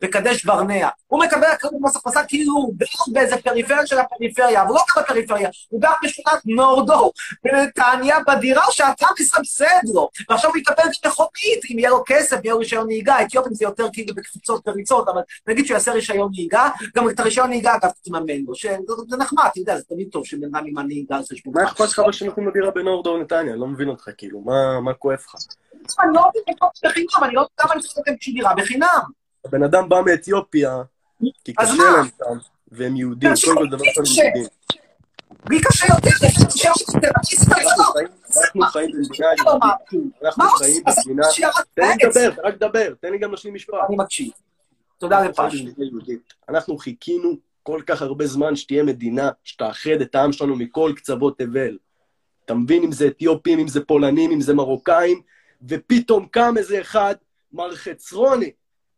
[0.02, 0.88] בקדש ברנע.
[1.06, 5.02] הוא מקבל הקלות במס הכנסה כאילו הוא גר באיזה פריפריה של הפריפריה, אבל לא גר
[5.02, 7.12] בפריפריה, הוא גר בשכונת נורדו,
[7.44, 10.08] בנתניה, בדירה שאתה מסבסד לו.
[10.30, 13.22] ועכשיו הוא יקבל מכונית, אם יהיה לו כסף, יהיה לו רישיון נהיגה.
[13.22, 17.48] אתיופים זה יותר כאילו בקפיצות וריצות, אבל נגיד שהוא יעשה רישיון נהיגה, גם את הרישיון
[17.48, 18.54] נהיגה, אגב, תממן לו.
[18.54, 18.76] שזה
[19.08, 21.56] זה נחמד, אתה יודע, זה תמיד טוב שבן אדם עם הנהיגה על חשבונך.
[21.56, 23.52] מה אכפת לך שנותנים לו דירה בנורדו נתניה?
[23.52, 24.40] אני לא מבין אותך, כאילו,
[24.84, 25.34] מה- כואב לך?
[26.00, 29.00] אני לא מבין לקנות בחינם, אני לא יודע למה אני צריך לתת דירה בחינם.
[29.44, 30.76] הבן אדם בא מאתיופיה,
[31.44, 31.72] כי קשה?
[31.72, 32.38] להם שם,
[32.72, 34.26] והם יהודים, קודם כל דבר ראשון הם.
[34.26, 34.44] יהודים.
[35.44, 36.10] בלי קשה יותר,
[37.22, 38.62] אסתכל אנחנו.
[38.72, 40.12] חיים- במדינה לא יהודית.
[40.24, 40.82] אנחנו חיים?
[41.06, 41.26] במדינה...
[41.74, 42.06] תן לי.
[42.08, 43.74] לדבר, רק דבר, תן לי גם להשלים משפט.
[43.88, 44.30] אני מקשיב.
[44.98, 45.20] תודה
[45.78, 46.34] יהודית.
[46.48, 51.78] אנחנו חיכינו כל כך הרבה זמן שתהיה מדינה שתאחד את העם שלנו מכל קצוות תבל.
[52.44, 55.20] אתה מבין אם זה אתיופים, אם זה פולנים, אם זה מרוקאים,
[55.68, 57.14] ופתאום קם איזה אחד,
[57.52, 58.50] מר חצרוני,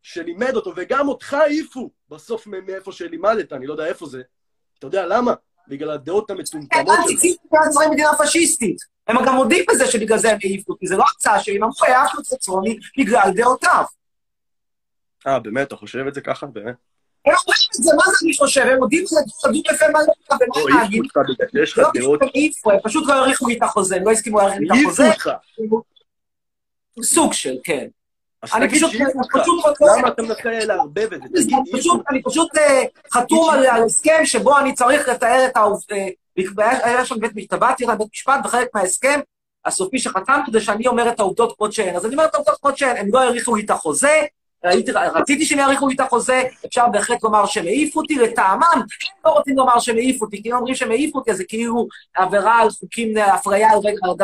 [0.03, 4.23] שלימד אותו, וגם אותך העיפו בסוף מאיפה שלימדת, אני לא יודע איפה זה.
[4.79, 5.35] אתה יודע למה?
[5.69, 6.97] בגלל הדעות המטומטמות שלך.
[6.97, 8.77] הנאצים מדינת ישראל מדינה פשיסטית.
[9.07, 11.75] הם גם מודים בזה שבגלל זה הם העיפו אותי, זה לא הצעה שלי, הם אמרו,
[11.87, 13.85] העפנו את חצרוני בגלל דעותיו.
[15.27, 16.47] אה, באמת, אתה חושב את זה ככה?
[16.47, 16.75] באמת?
[17.27, 18.61] הם אומרים את זה, מה זה אני חושב?
[18.61, 19.21] הם מודים בזה,
[19.53, 21.03] דו בפה מלא, לא, ומה להגיד?
[21.51, 24.59] שיש לך לא דעות, הם פשוט לא האריכו לי את החוזה, הם לא הסכימו להאריך
[24.61, 25.05] לי את העיפו החוזה.
[27.03, 27.87] סוג של, כן.
[28.43, 29.19] אז אני תגיד פשוט, שהעיפו
[29.69, 29.81] אותך.
[29.99, 31.57] למה אתה מנסה לערבב את זה?
[31.57, 35.97] אני פשוט, אני פשוט אה, חתום על, הסכם שבו אני צריך לתאר את העובדה,
[36.83, 39.21] היה שם בית משפט, היה בית משפט, וחלק מההסכם
[39.65, 41.97] הסופי שחתמתי זה שאני אומר את העובדות כמות שהן.
[41.97, 44.23] אז אני אומר את העובדות כמות שהן, הם לא האריכו לי את החוזה,
[45.15, 48.83] רציתי שהם יאריכו לי את החוזה, אפשר בהחלט לומר שהם העיפו אותי לטעמם, הם
[49.25, 51.87] לא רוצים לומר שהם העיפו אותי, כי אם אומרים שהם העיפו אותי, אז זה כאילו
[52.17, 53.79] עבירה על חוקים, הפריה על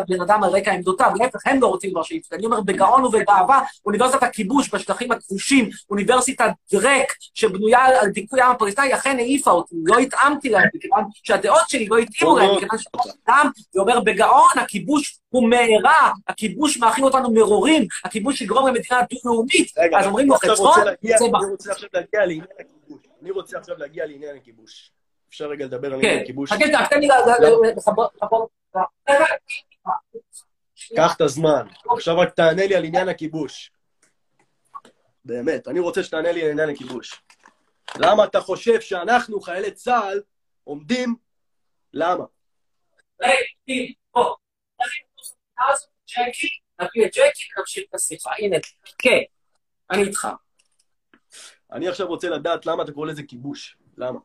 [0.09, 2.37] בן אדם על רקע עמדותיו, להפך, הם לא רוצים שהעיפו אותי.
[2.37, 8.95] אני אומר בגאון ובגאווה, אוניברסיטת הכיבוש בשטחים הכבושים, אוניברסיטת דרק, שבנויה על דיכוי העם הפלסטיני,
[8.95, 14.01] אכן העיפה אותי, לא התאמתי להם, מכיוון שהדעות שלי לא התאימו להם, מכיוון שאדם, ואומר
[14.01, 20.35] בגאון, הכיבוש הוא מארה, הכיבוש מאכיל אותנו מרורים, הכיבוש יגרום למדינה דו-לאומית, אז אומרים לו
[20.35, 21.51] חצרון, להגיע- יוצא אני.
[21.51, 23.03] רוצה עכשיו להגיע לעניין הכיבוש.
[23.23, 24.91] אני רוצה עכשיו להגיע לעניין הכיבוש.
[25.29, 26.53] אפשר רגע לדבר על עניין כן, הכיבוש?
[26.53, 28.07] חכה, שנייה, תן לי ל- ל- ל- לחבר...
[28.23, 28.45] לחבר-
[30.97, 31.67] קח את הזמן.
[31.91, 33.73] עכשיו רק תענה לי על עניין הכיבוש.
[35.25, 37.23] באמת, אני רוצה שתענה לי על עניין הכיבוש.
[37.99, 40.21] למה אתה חושב שאנחנו, חיילי צה"ל,
[40.65, 41.15] עומדים...
[41.93, 42.25] למה?
[45.61, 45.73] רגע, בוא.
[45.73, 46.49] אז ג'קי,
[46.81, 48.31] נביא את ג'קי, נמשיך את השיחה.
[48.39, 48.57] הנה,
[48.99, 49.21] כן,
[49.91, 50.29] אני איתך.
[51.73, 53.77] אני עכשיו רוצה לדעת למה אתה קורא לזה כיבוש.
[53.97, 54.19] למה?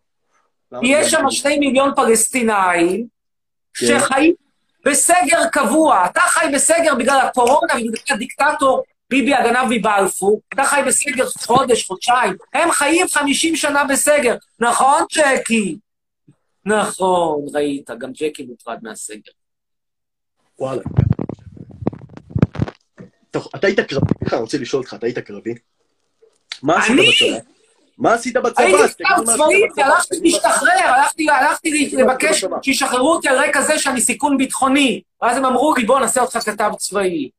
[0.72, 3.08] למה יש שם שני מיליון פלסטינאים
[3.74, 3.86] כן.
[3.86, 4.34] שחיים
[4.86, 6.06] בסגר קבוע.
[6.06, 10.42] אתה חי בסגר בגלל הקורונה ובגלל הדיקטטור ביבי הגנב מבלפור.
[10.54, 12.36] אתה חי בסגר חודש, חודשיים.
[12.54, 14.36] הם חיים 50 שנה בסגר.
[14.60, 15.78] נכון, ג'קי?
[16.66, 19.32] נכון, ראית, גם ג'קי מוטרד מהסגר.
[20.60, 20.82] וואלה.
[23.34, 25.54] טוב, אתה היית קרבי, אני רוצה לשאול אותך, אתה היית קרבי?
[26.64, 26.96] מה עשית?
[26.98, 27.40] בצבא?
[27.98, 28.64] מה עשית בצבא?
[28.64, 32.46] הייתי מה צבאי, מה- להשתחרר, הלכתי, הלכתי לבקש.
[32.62, 35.02] שישחררו אותי על רקע זה שאני סיכון ביטחוני.
[35.22, 37.30] ואז הם אמרו לי, בוא נעשה אותך כתב צבאי.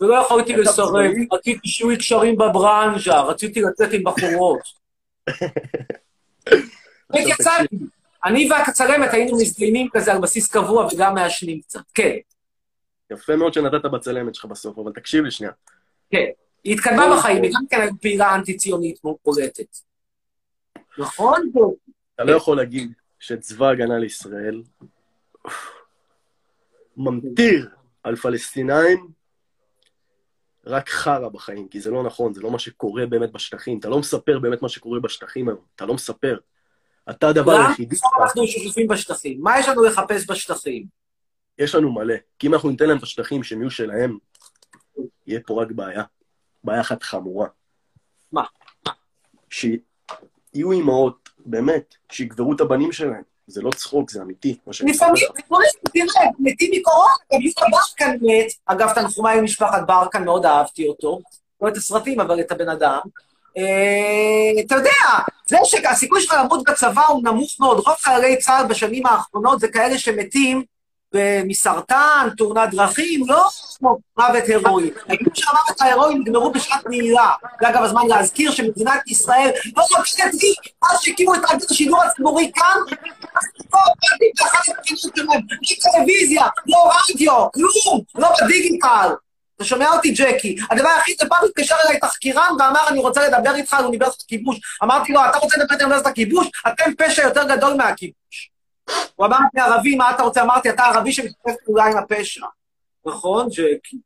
[0.00, 1.10] ולא יכולתי לסרב?
[1.32, 4.60] רציתי שיהיו קשרים בברנז'ה, רציתי לצאת עם בחורות.
[8.24, 11.80] אני והקצרמת היינו מזדיינים כזה על בסיס קבוע וגם מעשנים קצת.
[11.94, 12.16] כן,
[13.10, 15.52] יפה מאוד שנתת בצלמת שלך בסוף, אבל תקשיב לי שנייה.
[16.10, 16.26] כן.
[16.64, 19.76] היא התקדמה בחיים, היא גם כן הייתה פעילה אנטי-ציונית מאוד בולטת.
[20.98, 21.50] נכון?
[22.14, 24.62] אתה לא יכול להגיד שצבא ההגנה לישראל
[26.96, 27.68] ממטיר
[28.02, 29.08] על פלסטינאים
[30.66, 33.78] רק חרא בחיים, כי זה לא נכון, זה לא מה שקורה באמת בשטחים.
[33.78, 36.38] אתה לא מספר באמת מה שקורה בשטחים היום, אתה לא מספר.
[37.10, 39.40] אתה הדבר למה היחידי, אנחנו שותפים בשטחים?
[39.42, 40.86] מה יש לנו לחפש בשטחים?
[41.58, 42.14] יש לנו מלא.
[42.38, 44.18] כי אם אנחנו ניתן להם את השטחים שהם יהיו שלהם,
[45.26, 46.02] יהיה פה רק בעיה.
[46.64, 47.48] בעיה אחת חמורה.
[48.32, 48.42] מה?
[49.50, 53.22] שיהיו אימהות, באמת, שיגברו את הבנים שלהם.
[53.46, 54.56] זה לא צחוק, זה אמיתי.
[54.66, 55.20] לפעמים, מספר לך.
[55.92, 58.52] תראה, תראה, מתים מקורונה, גם יהודה ברקן מת.
[58.66, 61.20] אגב, תנחומיי למשפחת ברקן, מאוד אהבתי אותו.
[61.60, 62.98] לא את הסרטים, אבל את הבן אדם.
[63.56, 64.90] אה, אתה יודע,
[65.46, 67.78] זה שהסיכוי שלך למות בצבא הוא נמוך מאוד.
[67.86, 70.64] רוב חיילי צה"ל בשנים האחרונות זה כאלה שמתים
[71.44, 74.90] מסרטן, תאונת דרכים, לא כמו מוות הירואי.
[75.08, 77.30] היו שהמוות ההירואי נגמרו בשעת נעילה.
[77.60, 80.54] זה אגב הזמן להזכיר שמדינת ישראל לא מבקשת לי,
[80.90, 82.76] אז שהקימו את תאגיד השידור הציבורי כאן,
[83.72, 83.78] לא
[85.48, 89.08] בלי טלוויזיה, לא רדיו, כלום, לא בדיגיטל.
[89.56, 90.56] אתה שומע אותי, ג'קי?
[90.70, 94.56] הדבר היחיד, פעם התקשר אליי תחקירן ואמר, אני רוצה לדבר איתך על אוניברסיטת הכיבוש.
[94.82, 96.46] אמרתי לו, אתה רוצה לדבר על אוניברסיטת הכיבוש?
[96.68, 98.50] אתם פשע יותר גדול מהכיבוש.
[99.16, 100.42] הוא אמר לי, ערבי, מה אתה רוצה?
[100.42, 102.46] אמרתי, אתה ערבי שמתקף פעולה עם הפשע.
[103.06, 103.98] נכון, ג'קי?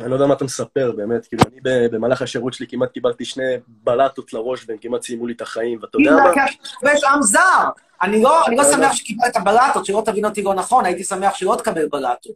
[0.00, 1.26] אני לא יודע מה אתה מספר, באמת.
[1.26, 5.40] כאילו, אני במהלך השירות שלי כמעט קיבלתי שני בלטות לראש, והם כמעט סיימו לי את
[5.40, 6.92] החיים, ואתה יודע מה?
[6.92, 7.68] יש עם זר.
[8.02, 11.56] אני לא, אני לא שמח שקיבלת בלטות, שלא תבין אותי לא נכון, הייתי שמח שלא
[11.58, 12.32] תקבל בלטות.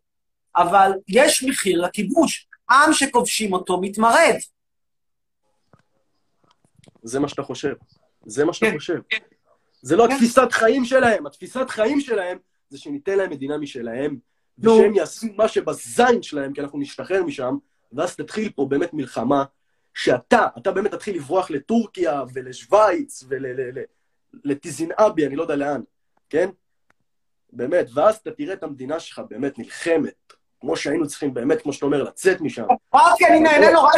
[0.56, 2.46] אבל יש מחיר לכיבוש.
[2.70, 4.36] עם שכובשים אותו מתמרד.
[7.02, 7.74] זה מה שאתה חושב.
[8.26, 8.76] זה מה שאתה כן.
[8.76, 9.00] חושב.
[9.82, 10.12] זה לא כן.
[10.14, 14.16] התפיסת חיים שלהם, התפיסת חיים שלהם זה שניתן להם מדינה משלהם.
[14.58, 17.56] ושהם יעשו מה שבזין שלהם, כי אנחנו נשתחרר משם,
[17.92, 19.44] ואז תתחיל פה באמת מלחמה,
[19.94, 23.24] שאתה, אתה באמת תתחיל לברוח לטורקיה ולשוויץ
[24.44, 25.80] ולטיזין אבי, אני לא יודע לאן,
[26.30, 26.50] כן?
[27.52, 31.86] באמת, ואז אתה תראה את המדינה שלך באמת נלחמת, כמו שהיינו צריכים באמת, כמו שאתה
[31.86, 32.62] אומר, לצאת משם.
[32.94, 33.90] אמרתי, אני נהנה נורא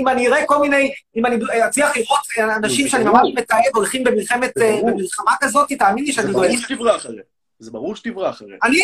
[0.00, 1.36] אם אני- אראה כל מיני, אם אני
[1.68, 2.20] אצליח לראות
[2.56, 4.90] אנשים שאני ממש מתעב הולכים במלחמת, זה ברור.
[4.90, 6.56] במלחמה כזאת, תאמין לי זה שאני ברור דואג.
[6.58, 7.16] שתברח אחרי.
[7.58, 8.48] זה ברור שתברח אחרי.
[8.62, 8.78] אני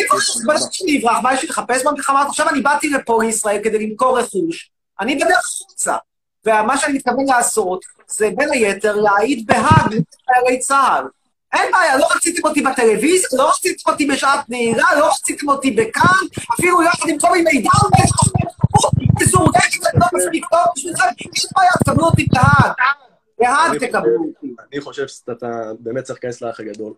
[0.47, 2.21] בטח שאני אברח, מה יש לי לחפש במלחמה?
[2.21, 5.95] עכשיו אני באתי לפה לישראל כדי למכור רכוש, אני בדרך החוצה.
[6.45, 9.93] ומה שאני מתכוון לעשות, זה בין היתר להעיד בהאג
[10.29, 11.03] לחיילי צה"ל.
[11.53, 16.43] אין בעיה, לא רציתם אותי בטלוויזיה, לא רציתם אותי בשעת נעילה, לא רציתם אותי בכאן,
[16.53, 18.09] אפילו יחד עם כל מיני דאונבק,
[19.21, 22.25] מזורגשת, אני לא מספיק טוב בשבילכם, אין בעיה, תקבלו אותי.
[23.39, 24.55] בהאג אני תקבלו אותי.
[24.71, 26.93] אני חושב שאתה באמת צריך להיכנס לאח הגדול.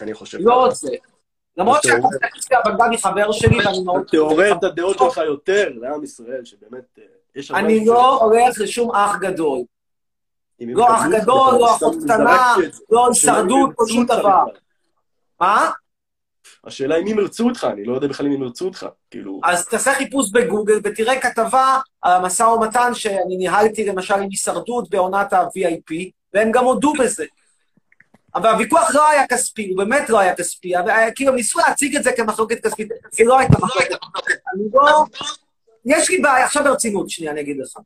[0.00, 0.38] אני חושב.
[0.40, 0.88] לא רוצה.
[1.56, 1.94] למרות שלי
[2.64, 4.04] הבגדדי חבר שלי, ואני מאוד...
[4.08, 7.04] אתה עורר את הדעות שלך יותר לעם ישראל, שבאמת, אה,
[7.36, 7.50] יש...
[7.50, 7.86] אני.
[7.86, 9.58] לא הולך לשום אח גדול.
[10.60, 12.54] לא אח גדול, לא אחות קטנה.
[12.90, 14.44] לא הישרדות, לא שום דבר.
[15.40, 15.70] מה?
[16.64, 18.86] השאלה אם הם ירצו אותך, אני לא יודע בכלל אם הם ירצו אותך.
[19.10, 24.90] כאילו, אז תעשה חיפוש בגוגל ותראה כתבה על המשא ומתן שאני ניהלתי למשל עם הישרדות
[24.90, 25.94] בעונת ה-VIP,
[26.34, 27.24] והם גם הודו בזה.
[28.34, 31.96] אבל הוויכוח לא היה כספי, הוא באמת לא היה כספי, אבל היה- כאילו ניסו להציג
[31.96, 33.98] את זה כמחלוקת כספית, זה לא הייתה מחלוקת.
[34.54, 35.04] אני לא...
[35.84, 37.76] יש לי בעיה, עכשיו ברצינות, שנייה, אני אגיד לך.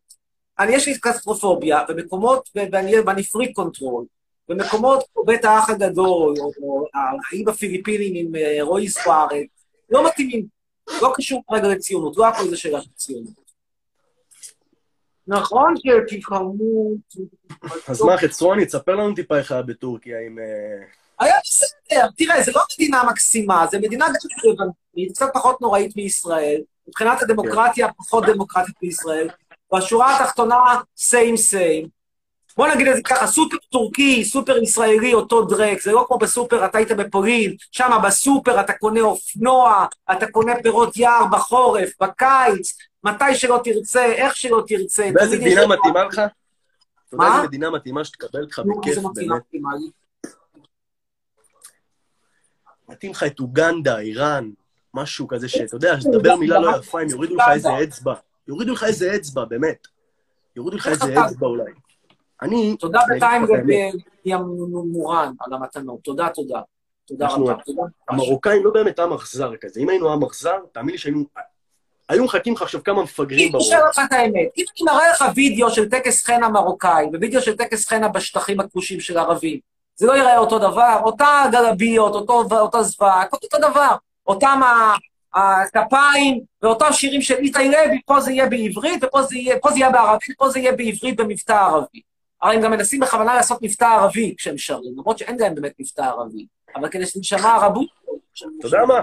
[0.58, 4.04] אני, יש לי קלסטרופוביה, במקומות, ו- ואני ואני freak control,
[4.48, 9.48] במקומות כמו בית האח הגדול, או האי בפיליפינים עם אה, רועי סוארץ,
[9.90, 10.54] לא מתאימים.
[11.02, 13.44] לא קשור כרגע לציונות, לא הכל זה שאלה של ציונות.
[15.26, 16.90] נכון שתפעמו...
[17.88, 20.38] אז מה, חצרוני, תספר לנו טיפה איך היה בטורקיה עם...
[20.38, 20.86] אה,
[21.20, 24.06] היה בסדר, תראה, זה לא מדינה מקסימה, זה מדינה
[24.58, 24.68] גם
[25.12, 29.28] קצת פחות נוראית מישראל, מבחינת הדמוקרטיה, פחות דמוקרטית מישראל,
[29.74, 31.88] והשורה התחתונה, סיים סיים.
[32.56, 36.64] בוא נגיד את זה ככה, סופר טורקי, סופר ישראלי, אותו דרק, זה לא כמו בסופר,
[36.64, 43.34] אתה היית בפולין, שם בסופר אתה קונה אופנוע, אתה קונה פירות יער בחורף, בקיץ, מתי
[43.34, 45.10] שלא תרצה, איך שלא תרצה.
[45.14, 46.14] באיזה מדינה מתאימה לך?
[46.14, 46.22] אתה
[47.12, 47.36] יודע מה?
[47.36, 49.42] איזה מדינה מתאימה שתקבל אותך בכיף, באמת?
[52.88, 54.50] מתאים לך את אוגנדה, איראן,
[54.94, 58.14] משהו כזה שאתה יודע, שתדבר מילה לא יפה, הם יורידו לך איזה אצבע.
[58.48, 59.86] יורידו לך איזה אצבע, באמת.
[60.56, 61.72] יורידו לך איזה אצבע אולי.
[62.42, 62.76] אני...
[62.76, 64.38] תודה אני בינתיים לך את האמת, לים
[64.92, 66.00] מורן על המתנות.
[66.02, 66.60] תודה, תודה.
[67.06, 67.54] תודה רבה.
[68.08, 69.80] המרוקאים לא באמת עם אכזר כזה.
[69.80, 71.24] אם היינו עם אכזר, תאמין לי שהיינו...
[72.08, 73.68] היו מחכים לך עכשיו כמה מפגרים אני בראש.
[73.68, 74.48] אשאל אותך את האמת.
[74.56, 79.00] אם אני מראה לך וידאו של טקס חן המרוקאי, ווידאו של טקס חן בשטחים הכבושים
[79.00, 79.58] של ערבים,
[79.96, 81.00] זה לא ייראה אותו דבר?
[81.04, 83.96] אותה גלביות, אותו, אותה זוועה, אותו דבר.
[84.26, 84.60] אותם
[85.34, 89.78] הכפיים ואותם שירים של איתי לוי, פה זה יהיה בעברית, ופה זה יהיה, פה זה
[89.78, 92.00] יהיה בערבית, פה זה יהיה בעברית במבטא ערבי.
[92.42, 96.02] הרי הם גם מנסים בכוונה לעשות מבטא ערבי כשהם שרים, למרות שאין להם באמת מבטא
[96.02, 96.46] ערבי.
[96.76, 97.88] אבל כדי שנשמע ערבות...
[98.58, 99.00] אתה יודע מה?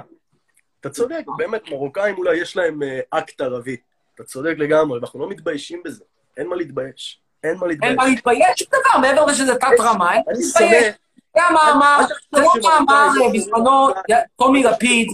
[0.80, 3.78] אתה צודק, באמת, מרוקאים אולי יש להם אה, אקט ערבי.
[4.16, 6.04] אתה צודק לגמרי, ואנחנו לא מתביישים בזה.
[6.38, 7.22] אין מה להתבייש.
[7.44, 7.90] אין מה להתבייש.
[7.90, 10.96] אין מה להתבייש, שום דבר, מעבר לזה שזה תת-רמה, אין מה להתבייש.
[11.36, 11.98] זה המאמר,
[12.36, 13.88] זה מאמר שמרוקאים- בזמנו,
[14.36, 15.08] טומי לפיד,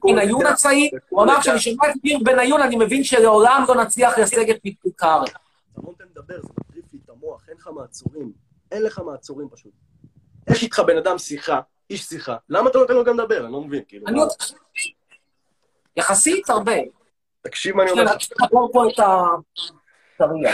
[0.00, 1.40] כל בניון הצעיר, הוא אמר עדה.
[1.40, 5.22] כשאני שומע את אמיר בניון, אני מבין שלעולם לא נצליח לסגת מפיקר.
[5.24, 5.38] אתה
[5.76, 8.32] לא נותן לדבר, זה מטריף לי את המוח, אין לך מעצורים.
[8.72, 9.72] אין לך מעצורים פשוט.
[10.48, 13.44] איך איתך בן אדם שיחה, איש שיחה, למה אתה לא נותן לו גם לדבר?
[13.44, 14.06] אני לא מבין, כאילו.
[14.06, 14.22] אני מה?
[14.22, 14.30] עוד...
[15.96, 16.72] יחסית הרבה.
[17.42, 18.10] תקשיב מה אני אומר לך.
[18.16, 19.24] צריך לחבור פה את ה...
[20.18, 20.52] טריה.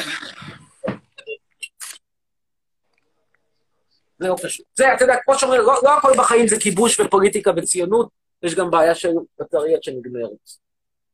[4.19, 4.67] זה לא פשוט.
[4.75, 8.09] זה, אתה יודע, כמו שאומרים, לא לא הכל בחיים זה כיבוש ופוליטיקה וציונות,
[8.43, 10.31] יש גם בעיה של בטריות שנגמרת.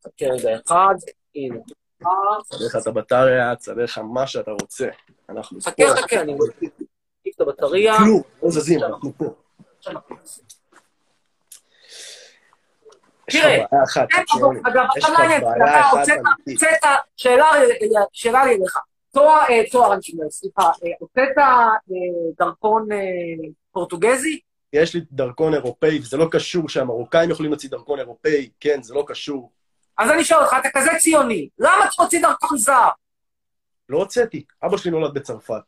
[0.05, 0.95] חכה רגע אחד,
[1.35, 1.59] הנה.
[2.67, 4.89] לך את הבטריה, צא לך מה שאתה רוצה.
[5.29, 5.61] אנחנו.
[5.61, 6.71] חכה, חכה, אני מוסיף
[7.37, 7.97] את הבטריה.
[7.97, 9.35] כלום, לא זזים, אנחנו פה.
[13.31, 13.65] תראה.
[14.65, 16.21] אגב, אתה מעניין, אתה הוצאת,
[17.17, 17.51] שאלה,
[18.13, 18.79] שאלה לי אליך.
[19.15, 19.99] תואר, אה, תואר,
[20.31, 21.69] סליחה, אה, הוצאת אה,
[22.39, 22.89] דרכון
[23.73, 24.41] פורטוגזי?
[24.73, 29.05] יש לי דרכון אירופאי, וזה לא קשור שהמרוקאים יכולים להוציא דרכון אירופאי, כן, זה לא
[29.07, 29.53] קשור.
[29.99, 32.89] אז אני שואל אותך, אתה כזה ציוני, למה אתה מוציא דרכון זר?
[33.89, 35.63] לא הוצאתי, אבא שלי נולד בצרפת.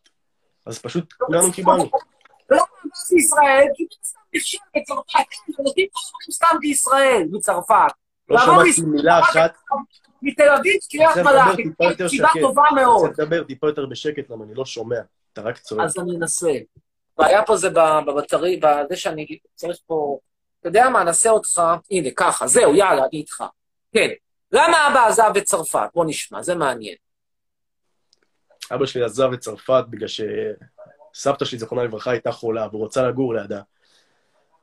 [0.66, 1.90] אז פשוט כולנו קיבלנו.
[2.50, 5.26] ולא מעמד בישראל, כי סתם נכשל בצרפת,
[5.58, 7.92] נותנים פה דברים סתם בישראל, מצרפת.
[8.28, 9.56] לא שמעתי לישראל, מילה אחת.
[10.26, 11.62] מתל אביב, קריית מלאכי,
[12.08, 12.28] סיבה.
[12.40, 13.06] טובה מאוד.
[13.06, 15.00] צריך לדבר טיפה יותר בשקט, למה אני לא שומע.
[15.32, 15.84] אתה רק צועק.
[15.84, 16.50] אז אני אנסה.
[17.18, 17.70] הבעיה פה זה
[18.06, 20.18] בבטרי, בזה שאני צריך פה...
[20.60, 21.62] אתה יודע מה, נעשה אותך...
[21.90, 23.44] הנה, ככה, זהו, יאללה, אני איתך.
[23.92, 24.08] כן.
[24.52, 25.88] למה אבא עזב את צרפת?
[25.94, 26.94] בוא נשמע, זה מעניין.
[28.74, 33.34] אבא שלי עזב את צרפת בגלל שסבתא שלי, זיכרונה לברכה, הייתה חולה, והוא רצה לגור
[33.34, 33.60] לידה.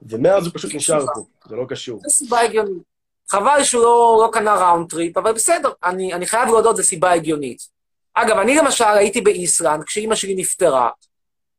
[0.01, 1.99] ומאז הוא פשוט נשאר פה, זה לא קשור.
[1.99, 2.93] זו סיבה הגיונית.
[3.30, 7.12] חבל שהוא לא, לא קנה round trip, אבל בסדר, אני, אני חייב להודות, זו סיבה
[7.12, 7.68] הגיונית.
[8.14, 10.90] אגב, אני למשל הייתי באיסלנד כשאימא שלי נפטרה,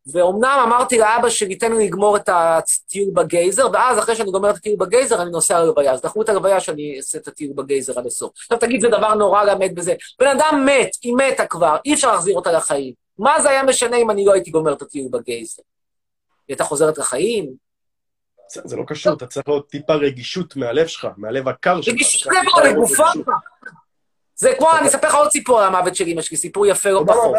[0.06, 4.56] ואומנם אמרתי לאבא שלי, תן לי לגמור את הטיול בגייזר, ואז אחרי שאני גומר את
[4.56, 5.92] הטיול בגייזר, אני נוסע ללוויה.
[5.92, 8.32] אז דחו את הלוויה שאני אעשה את הטיול בגייזר עד הסוף.
[8.38, 9.94] עכשיו תגיד, זה דבר נורא למת בזה.
[10.20, 12.92] בן אדם מת, היא מתה כבר, אי אפשר להחזיר אותה לחיים.
[13.18, 15.62] מה זה היה משנה אם אני לא הייתי גומר את הטיול בגייזר?
[16.48, 17.63] היא הייתה חוזרת לחיים?
[18.54, 21.94] זה זה לא קשור, אתה צריך עוד טיפה רגישות מהלב שלך, מהלב הקר שלך.
[21.94, 23.04] רגישות טיפה לגופה?
[24.36, 27.02] זה כמו, אני אספר לך עוד סיפור על המוות של אמא שלי, סיפור יפה לא
[27.06, 27.34] פחות.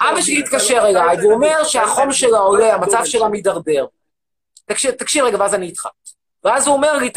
[0.00, 2.74] אבא שלי לא- התקשר אתה אליי, לא- והוא אתה אומר לא- שהחום שלה לא- עולה,
[2.74, 3.86] המצב לא- שלה מידרדר.
[4.66, 5.86] תקשיב, רגע, ואז אני איתך.
[6.44, 7.10] ואז הוא אומר לי,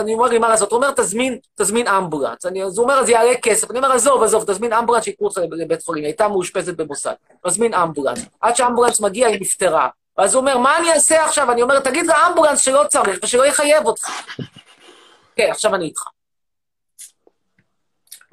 [0.00, 0.70] אני אומר לי, מה לעשות?
[0.72, 2.46] הוא אומר, תזמין, תזמין אמבולנס.
[2.46, 3.70] אז הוא אומר, זה יעלה כסף.
[3.70, 6.04] אני אומר, עזוב, עזוב, תזמין אמבולנס, שיקחו אותך לב- לבית חולים.
[6.04, 7.12] היא הייתה מאושפזת במוסד.
[7.46, 8.18] תזמין אמבולנס.
[8.40, 9.88] עד שהאמבולנס מגיע, היא נפטרה.
[10.18, 11.52] ואז הוא אומר, מה אני אעשה עכשיו?
[11.52, 14.08] אני אומר, תגיד לאמבולנס שלא צריך, ושלא יחייב אותך.
[15.36, 16.02] כן, עכשיו אני איתך.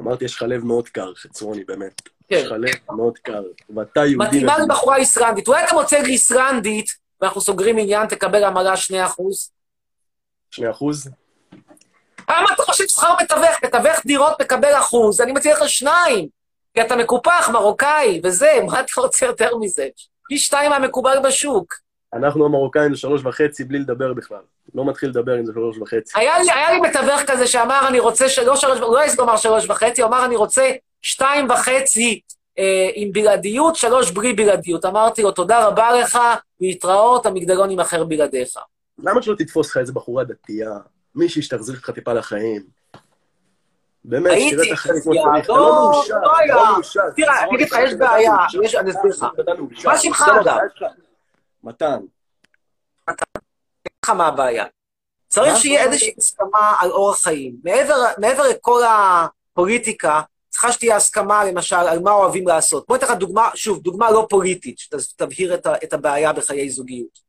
[0.01, 2.01] אמרתי, יש לך לב מאוד קר, חצרוני, באמת.
[2.29, 2.35] כן.
[2.35, 3.43] יש לך לב מאוד קר,
[3.75, 4.27] ואתה יהודי...
[4.27, 4.57] מתאימה.
[4.59, 5.47] לבחורה איסלנדית.
[5.47, 6.85] אולי אתה מוצא לי איסלנדית,
[7.21, 8.77] ואנחנו סוגרים עניין, תקבל עמלה 2%.
[10.51, 11.09] שני אחוז?
[12.27, 13.63] כמה אתה חושב שכר מתווך?
[13.63, 16.27] מתווך דירות מקבל אחוז, אני מציע לך שניים.
[16.73, 19.87] כי אתה מקופח, מרוקאי, וזה, מה אתה רוצה יותר מזה?
[20.33, 21.73] פי שתיים מהמקובל בשוק.
[22.13, 24.41] אנחנו המרוקאים זה שלוש וחצי בלי לדבר בכלל.
[24.75, 26.19] לא מתחיל לדבר אם זה שלוש וחצי.
[26.19, 29.37] היה לי, היה לי מתווך כזה שאמר, אני רוצה שלוש, שלוש, הוא לא העז לומר
[29.37, 30.71] שלוש וחצי, הוא אמר, אני רוצה
[31.01, 32.21] שתיים וחצי
[32.59, 34.85] אה, עם בלעדיות, שלוש בלי בלעדיות.
[34.85, 36.19] אמרתי לו, תודה רבה לך,
[36.61, 38.57] להתראות, המגדלון יימכר בלעדיך.
[39.03, 40.71] למה שלא תתפוס לך איזה בחורה דתייה,
[41.15, 42.61] מישהי שתחזיר לך טיפה לחיים?
[44.05, 45.43] באמת, שתראה את החיים כמו שצריך.
[45.43, 46.55] אתה לא, לא מאושר, לא היה.
[46.55, 47.01] לא מאושר.
[47.15, 48.35] תראה, אני אגיד לך, יש בעיה,
[48.79, 49.25] אני אסביר לך.
[49.85, 50.57] מה שמך, אגב?
[51.63, 51.99] מתן.
[54.05, 54.65] לך מה הבעיה.
[55.27, 55.57] צריך?
[55.57, 57.55] שיהיה איזושהי הסכמה על אורח חיים.
[58.17, 62.85] מעבר, לכל הפוליטיקה, צריכה שתהיה הסכמה, למשל, על מה אוהבים לעשות.
[62.87, 67.19] בוא ניתן לך דוגמה, שוב, דוגמה לא פוליטית, שתבהיר את הבעיה בחיי זוגיות.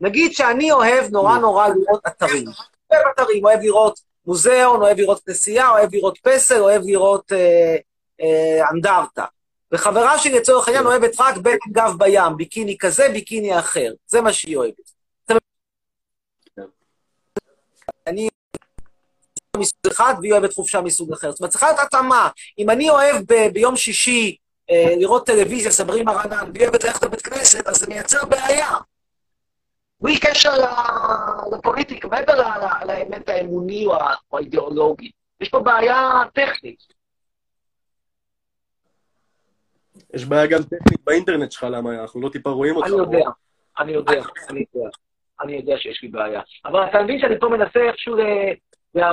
[0.00, 2.44] נגיד שאני אוהב נורא נורא לראות אתרים.
[2.92, 7.76] אוהב אתרים, אוהב לראות מוזיאון, אוהב לראות כנסייה, אוהב לראות פסל, אוהב לראות אה,
[8.20, 9.24] אה, אנדרטה.
[9.72, 13.92] וחברה שלי לצורך העניין אוהבת רק בטן גב בים, ביקיני כזה, ביקיני אחר.
[14.06, 14.92] זה מה שהיא אוהבת.
[18.06, 18.28] אני
[19.56, 21.30] מסוג אחד והיא אוהבת חופשה מסוג אחר.
[21.30, 22.28] זאת אומרת, צריכה להיות התאמה.
[22.58, 24.36] אם אני אוהב ב- ביום שישי
[24.70, 28.68] אה, לראות טלוויזיה, סברי מרנן, והיא אוהבת ללכת לבית כנסת, אז זה מייצר בעיה.
[30.02, 30.50] בלי קשר
[31.52, 32.32] לפוליטיקה, מעבר
[32.86, 33.94] לאמת האמוני או
[34.32, 35.10] האידיאולוגי.
[35.40, 36.78] יש פה בעיה טכנית.
[40.14, 42.86] יש בעיה גם טכנית באינטרנט שלך, למה אנחנו לא טיפה רואים אותך.
[42.86, 43.30] אני יודע,
[43.78, 44.88] אני יודע, אני יודע.
[45.40, 46.40] אני יודע שיש לי בעיה.
[46.64, 48.20] אבל אתה מבין שאני פה מנסה איכשהו ל...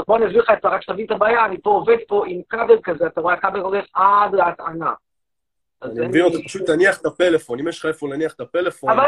[0.08, 3.08] בוא אני אסביר לך רק שתבין את הבעיה, אני פה עובד פה עם כבל כזה,
[3.08, 4.94] אתה רואה, הכבל הולך עד להטענה.
[5.82, 8.90] אז אני מבין אותך, פשוט תניח את הפלאפון, אם יש לך איפה להניח את הפלאפון,
[8.90, 9.06] אבל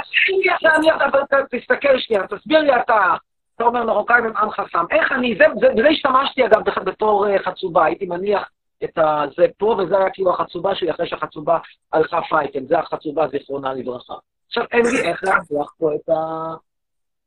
[0.51, 3.15] איך להניח, אבל ת- תסתכל שנייה, תסביר לי אתה,
[3.55, 4.86] אתה אומר מרוקאים הם עם חכם.
[4.91, 8.49] איך אני, זה, זה, בזה השתמשתי אגב בתור אה, חצובה, הייתי מניח
[8.84, 11.57] את הזה פה, וזה היה כאילו החצובה שלי אחרי שהחצובה
[11.93, 14.13] הלכה פייטן, זה החצובה זיכרונה לברכה.
[14.47, 16.13] עכשיו אין לי איך להניח פה את ה...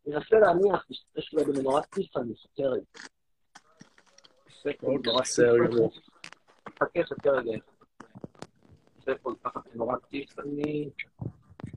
[0.07, 0.85] אני מנסה להניח,
[1.17, 2.83] יש לי איזה מנורת טיפאני, חכה רגע.
[4.83, 5.91] אוקיי, בסדר גמור.
[6.79, 7.53] חכה, חכה רגע.
[9.07, 10.91] זה כל כך מנורת טיפאני,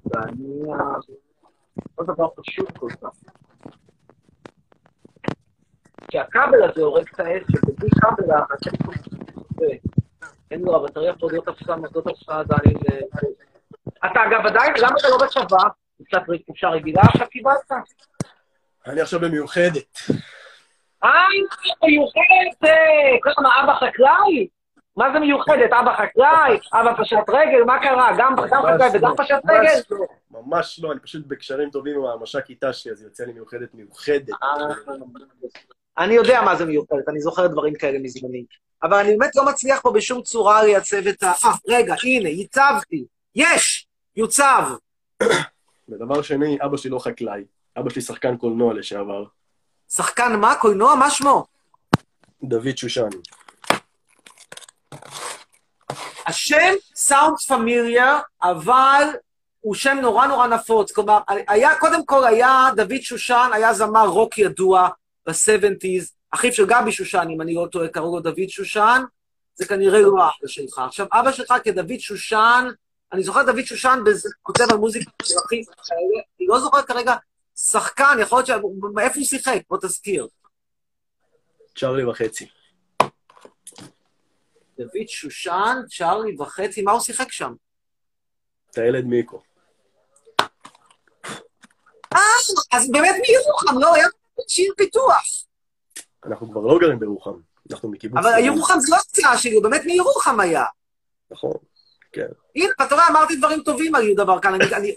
[0.06, 1.00] להניח,
[2.00, 3.10] לא דבר פשוט כל כך.
[6.12, 8.94] כי הכבל הזה הורג את האש, שבלי כבל הטלפון.
[10.52, 12.78] אין לו, הבטריה פה לא תפסה, לא תפסה עדיין.
[12.92, 15.68] אה, אתה אגב עדיין, למה אתה לא בצבא?
[16.06, 17.72] קצת חופשה רגילה עכשיו קיבלת?
[18.88, 19.98] אני עכשיו במיוחדת.
[21.04, 21.10] אה,
[21.84, 22.64] מיוחדת!
[22.64, 24.48] אה, כמה, אבא חקלאי?
[24.98, 25.74] מה זה מיוחדת?
[25.82, 26.58] אבא חקלאי?
[26.74, 27.64] אבא פשט רגל?
[27.66, 28.12] מה קרה?
[28.18, 29.64] גם חקלאי וגם פשט רגל?
[29.64, 33.34] ממש לא, ממש לא, אני פשוט בקשרים טובים עם המש"ק כיתה שלי, אז יוצא לי
[33.34, 34.30] מיוחדת מיוחדת.
[34.44, 34.94] אה,
[35.98, 38.46] אני יודע מה זה מיוחדת, אני זוכר דברים כאלה מזמני.
[38.84, 41.32] אבל אני באמת לא מצליח פה בשום צורה לייצב את ה...
[41.46, 43.06] אה, רגע, הנה, ייצבתי.
[43.36, 43.88] יש!
[44.16, 44.64] יוצב.
[45.90, 47.44] ודבר שני, אבא שלי לא חקלאי.
[47.78, 49.24] אבא שלי שחקן קולנוע לשעבר.
[49.90, 50.56] שחקן מה?
[50.56, 50.96] קולנוע?
[50.96, 51.46] מה שמו?
[52.44, 53.10] דוד שושן.
[56.28, 59.04] השם סאונד פמיליה, אבל
[59.60, 60.92] הוא שם נורא נורא נפוץ.
[60.92, 64.90] כלומר, היה, קודם כל היה, דוד שושן היה זמר רוק ידוע
[65.28, 69.04] ב-70's, אחיו של גבי שושן, אם אני לא טועה, קראו לו דוד שושן,
[69.56, 70.80] זה כנראה לא אבא שלך.
[70.80, 72.68] עכשיו, אבא שלך כדוד שושן,
[73.14, 74.00] אני זוכר דוד שושן
[74.42, 77.16] כותב על מוזיקה של כאלה, אני לא זוכר כרגע
[77.56, 78.52] שחקן, יכול להיות ש...
[78.94, 79.62] מאיפה הוא שיחק?
[79.70, 80.28] בוא תזכיר.
[81.76, 82.48] צ'ארלי וחצי.
[84.78, 87.54] דוד שושן, צ'ארלי וחצי, מה הוא שיחק שם?
[88.72, 89.42] את הילד מיקו.
[92.14, 92.20] אה,
[92.74, 94.08] אז באמת מירוחם, לא, היה
[94.48, 95.24] שיר פיתוח.
[96.26, 97.34] אנחנו כבר לא גרים בירוחם,
[97.72, 98.18] אנחנו מקיבוץ...
[98.20, 98.40] אבל.
[98.40, 100.66] ירוחם זה לא הצעה שלי, הוא באמת מירוחם היה.
[101.32, 101.54] נכון,
[102.12, 102.28] כן.
[102.56, 104.96] הנה, אתה רואה, אמרתי דברים טובים על יהודה ברקן, אני...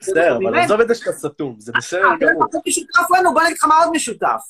[0.00, 0.58] בסדר אבל.
[0.58, 2.44] עזוב את זה שאתה סתום, זה בסדר אה, גמור.
[2.66, 4.40] משותף לנו, בוא נגיד לך מה עוד משותף.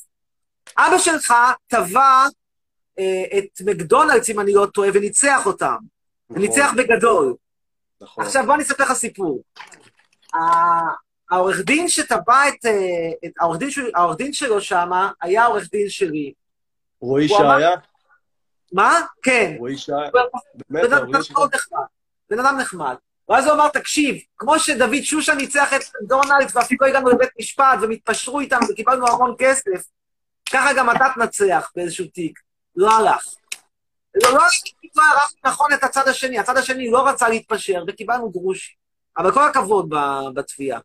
[0.77, 1.33] אבא שלך
[1.67, 2.25] טבע
[3.37, 5.75] את מקדונלדס, אם אני לא טועה, וניצח אותם.
[6.29, 7.35] נכון, וניצח בגדול.
[8.01, 8.23] נכון.
[8.25, 9.43] עכשיו בוא אני אספר לך סיפור.
[11.31, 12.65] העורך דין שטבע את...
[12.65, 12.71] אה,
[13.25, 16.33] את העורך דין, של- העורך דין שלו שמה היה עורך דין שלי.
[17.01, 17.69] רועי שעיה?
[18.73, 18.99] מה?
[19.23, 19.55] כן.
[19.59, 20.11] רועי שעיה?
[20.11, 20.19] בן
[20.69, 21.37] באמת, אדם העורך דין שלך?
[21.37, 21.79] מאוד נחמד.
[22.29, 22.95] בן אדם נחמד.
[23.29, 27.91] ואז הוא אמר, תקשיב, כמו שדוד שושן ניצח את מקדונלדס ואפילו הגענו לבית משפט והם
[27.91, 29.83] התפשרו איתנו וקיבלנו המון כסף,
[30.53, 32.39] ככה גם אתה תנצח באיזשהו תיק.
[32.75, 33.25] לא הלך.
[34.15, 34.53] לא, לא הלך,
[34.95, 36.39] לא ערכתי נכון את הצד השני.
[36.39, 38.77] הצד השני לא רצה להתפשר וקיבלנו גרוש.
[39.17, 39.89] אבל כל הכבוד
[40.33, 40.79] בתביעה.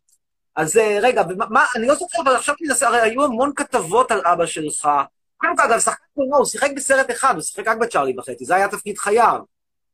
[0.55, 4.11] אז אה, רגע, מה, אני לא זוכר, אבל עכשיו אני מנסה, הרי היו המון כתבות
[4.11, 4.89] על אבא שלך.
[5.37, 8.55] קודם כל, אגב, שחקן קולנוע, הוא שיחק בסרט אחד, הוא שיחק רק בצ'ארלי וחצי, זה
[8.55, 9.39] היה תפקיד חייו.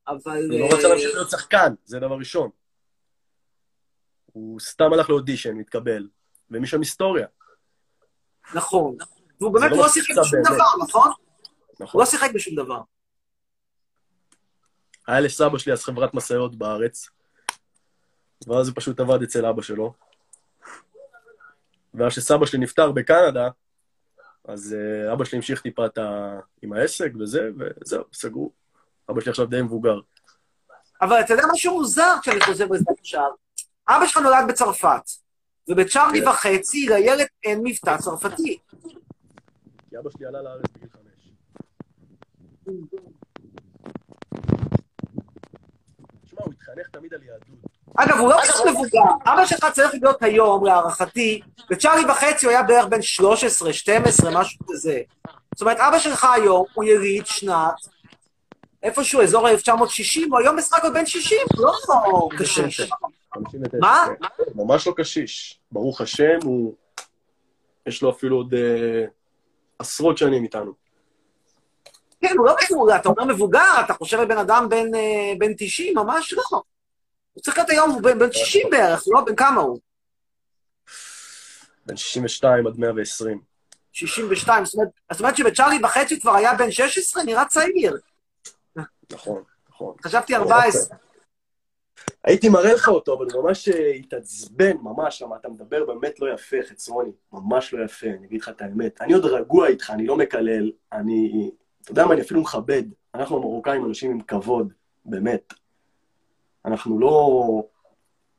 [0.08, 0.48] אבל...
[0.52, 2.50] הוא לא אה, רצה להמשיך להיות שחקן, זה דבר ראשון.
[4.26, 6.08] הוא סתם הלך לאודישן, מתקבל,
[6.52, 7.28] ומשם היסטוריה.
[8.54, 8.96] נכון.
[9.42, 10.42] והוא באמת לא לא שיחק בשום.
[10.46, 11.12] דבר, נכון?
[11.84, 12.02] הוא נכון.
[12.02, 12.82] לא שיחק בשום דבר.
[15.08, 17.10] היה לסבא שלי אז חברת משאיות בארץ,
[18.48, 19.94] ואז הוא פשוט עבד אצל אבא שלו.
[21.94, 23.50] ואז כשסבא שלי נפטר בקנדה,
[24.48, 26.40] אז אה, אבא שלי המשיך טיפה את ה...
[26.62, 28.52] עם העסק וזה, וזהו, סגרו.
[29.10, 30.00] אבא שלי עכשיו די מבוגר.
[31.02, 33.32] אבל אתה יודע משהו מוזר כשאני חוזר לזה עכשיו?
[33.90, 35.10] אבא שלך נולד בצרפת,
[35.68, 36.28] ובצ'ארלי כן.
[36.28, 38.58] וחצי לילד אין מבטא צרפתי.
[39.90, 41.03] כי אבא שלי עלה לארץ בגיל.
[46.26, 47.74] תשמע, הוא התחנך תמיד על יהדות.
[47.96, 49.00] אגב, הוא לא כזה מבוגר.
[49.26, 54.66] אבא שלך צריך להיות היום, להערכתי, בצ'ארלי וחצי הוא היה בערך בן 13, 12, משהו
[54.70, 55.02] כזה.
[55.56, 57.74] זאת אומרת, אבא שלך היום הוא יליד שנת,
[58.84, 62.82] איפשהו, אזור ה-1960, הוא היום בסך הכל בן 60, לא קשיש.
[63.34, 63.78] 59.
[63.80, 64.06] מה?
[64.56, 65.60] ממש לא קשיש.
[65.72, 66.76] ברוך השם, הוא...
[67.88, 69.06] יש לו אפילו עוד אה,
[69.80, 70.83] עשרות שנים איתנו.
[72.24, 75.54] כן, הוא לא מבוגר, אתה אומר מבוגר, אתה חושב על בן אדם בן, אה, בן
[75.58, 76.62] 90, ממש לא.
[77.34, 79.22] הוא צריך להיות היום, הוא בן, בן 60 בערך, לא?
[79.22, 79.80] בן כמה הוא?
[81.86, 83.42] בן 62 עד 120.
[83.92, 84.66] 62.
[84.66, 87.98] זאת אומרת, זאת אומרת שבצ'ארלי וחצי כבר היה בן 16, נראה צעיר.
[89.12, 89.96] נכון, נכון.
[90.04, 90.98] חשבתי 14.
[92.24, 96.34] הייתי מראה לך אותו, אבל הוא ממש אה, התעצבן, ממש, למה אתה מדבר באמת לא
[96.34, 97.12] יפה, חצרוני.
[97.34, 99.02] ממש לא יפה, אני אגיד לך את האמת.
[99.02, 101.52] אני עוד רגוע איתך, אני לא מקלל, אני...
[101.84, 102.84] אתה יודע מה, אני אפילו מכבד.
[103.16, 104.74] אנחנו המרוקאים אנשים עם כבוד,
[105.06, 105.54] באמת.
[106.66, 107.64] אנחנו לא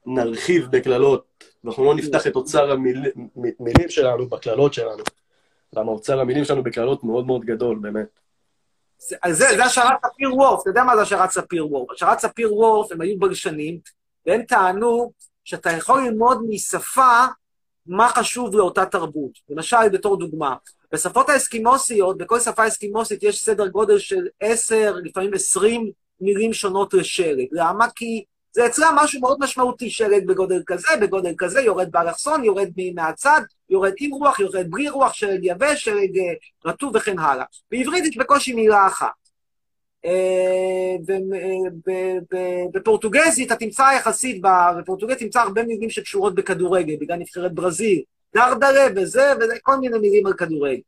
[0.06, 5.02] נרחיב בקללות, אנחנו לא נפתח את אוצר המילים מילים שלנו בקללות שלנו.
[5.72, 8.06] למה אוצר המילים שלנו בקללות מאוד מאוד גדול, באמת.
[8.98, 11.90] זה, זה, זה השערת ספיר וורף, אתה יודע מה זה השערת ספיר וורף?
[11.90, 13.78] השערת ספיר וורף, הם היו בלשנים,
[14.26, 15.12] והם טענו
[15.44, 17.24] שאתה יכול ללמוד משפה
[17.86, 19.30] מה חשוב לאותה תרבות.
[19.48, 20.56] למשל, בתור דוגמה,
[20.94, 25.90] בשפות האסקימוסיות, בכל שפה אסקימוסית יש סדר גודל של 10, לפעמים 20
[26.20, 27.46] מילים שונות לשלג.
[27.52, 27.86] למה?
[27.96, 33.40] כי זה אצלם משהו מאוד משמעותי, שלג בגודל כזה, בגודל כזה, יורד באלכסון, יורד מהצד,
[33.70, 36.32] יורד עם רוח, יורד בלי רוח, שלג יבש, שלג אה,
[36.64, 37.44] רטוב וכן הלאה.
[37.70, 39.08] בעברית יש בקושי מילה אחת.
[40.04, 42.20] אה, אה,
[42.74, 44.42] בפורטוגזית אתה תמצא יחסית,
[44.78, 48.02] בפורטוגזית תמצא הרבה מילים שקשורות בכדורגל, בגלל נבחרת ברזיל,
[48.34, 50.80] דרדרה וזה, וכל מיני מילים על כדורגל.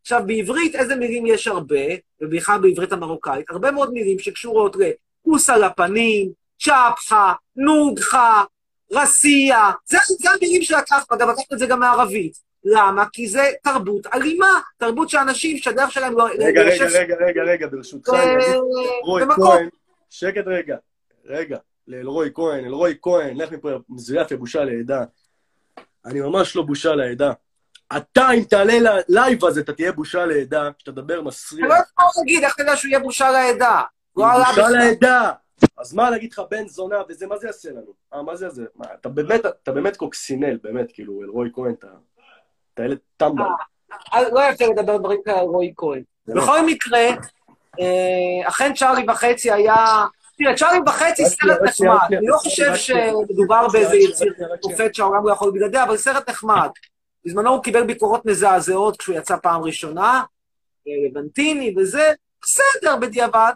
[0.00, 1.84] עכשיו, בעברית איזה מילים יש הרבה,
[2.20, 8.44] ובכלל בעברית המרוקאית, הרבה מאוד מילים שקשורות לכוס על הפנים, צ'פחה, נודחה,
[8.92, 12.48] רסיה, זה, זה המילים שלקחנו, אגב, לקחנו את זה גם מערבית.
[12.64, 13.04] למה?
[13.12, 16.26] כי זה תרבות אלימה, תרבות שאנשים שהדרך שלהם לא...
[16.38, 18.46] רגע, ליישב- רגע, רגע, רגע, רגע, ברשותך, אגיד
[19.02, 19.44] אלרועי במקום.
[19.46, 19.68] כהן,
[20.10, 20.76] שקט רגע,
[21.24, 21.58] רגע,
[21.88, 25.04] לאלרועי כהן, אלרועי כהן, לך מפה מזויף לבושה לעדה.
[26.10, 27.32] אני ממש לא בושה לעדה.
[27.96, 28.74] אתה, אם תעלה
[29.08, 31.66] ללייב הזה, אתה תהיה בושה לעדה, כשתדבר מסריח.
[31.66, 33.82] אתה לא יכול להגיד, איך אתה יודע שהוא יהיה בושה לעדה?
[34.16, 34.68] לא בושה.
[34.68, 35.32] לעדה.
[35.78, 37.92] אז מה להגיד לך בן זונה וזה, מה זה יעשה לנו?
[38.14, 38.64] אה, מה זה?
[38.74, 41.86] מה, אתה באמת, אתה באמת קוקסינל, באמת, כאילו, אלרועי כהן, אתה...
[42.74, 43.44] אתה ילד טמבל.
[44.14, 46.02] אה, לא יפה לדבר דברים כאלה על רועי כהן.
[46.26, 47.06] בכל מקרה,
[47.80, 50.06] אה, אכן צ'ארלי וחצי היה...
[50.38, 52.18] תראה, צ'ארלי וחצי סרט נחמד.
[52.18, 52.74] אני לא חושב.
[52.74, 54.32] שמדובר באיזה יציר.
[54.64, 56.68] מופת שהעולם לא יכול בלעדיה, אבל סרט נחמד.
[57.24, 60.22] בזמנו הוא קיבל ביקורות מזעזעות כשהוא יצא פעם ראשונה,
[60.86, 62.12] לבנטיני וזה,
[62.42, 63.52] בסדר בדיעבד,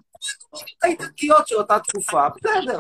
[0.83, 2.79] האיטלקיות של אותה תקופה, בסדר.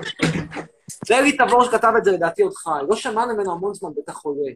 [1.06, 2.70] זה אלי תבור שכתב את זה, לדעתי עוד חי.
[2.88, 4.50] לא שמענו ממנו המון זמן, בטח חולה.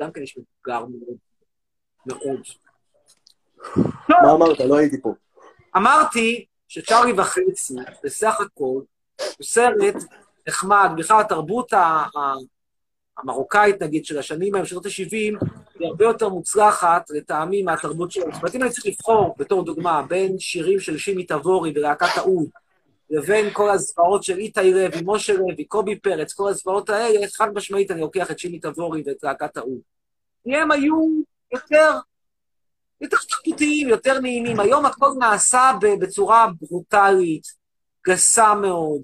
[0.00, 1.16] גם כן יש מבוגר מאוד.
[2.06, 2.40] מאוד.
[4.08, 4.60] מה אמרת?
[4.60, 5.14] לא הייתי פה.
[5.76, 6.44] אמרתי
[6.74, 8.80] שצ'ארלי וחצי, בסך הכל,
[9.20, 9.94] הוא סרט
[10.48, 12.04] נחמד, בכלל התרבות ה-
[13.18, 18.32] המרוקאית, נגיד, של השנים ההם, שנות ה-70, היא הרבה יותר מוצלחת, לטעמי, מהתרבות שלנו.
[18.32, 22.48] זאת אומרת, אם אני צריך לבחור, בתור דוגמה, בין שירים של שימי תבורי ולהקת האוד,
[23.10, 27.90] לבין כל הזוועות של איתי לוי, משה לוי, קובי פרץ, כל הזוועות האלה, חד משמעית
[27.90, 29.78] אני לוקח את שימי תבורי ואת להקת האו"ם.
[30.44, 30.96] כי הם היו
[31.52, 31.90] יותר,
[33.04, 34.60] יותר תרבותיים, יותר נעימים.
[34.60, 37.42] היום הכל נעשה בצורה ברוטלית,
[38.06, 39.02] גסה מאוד.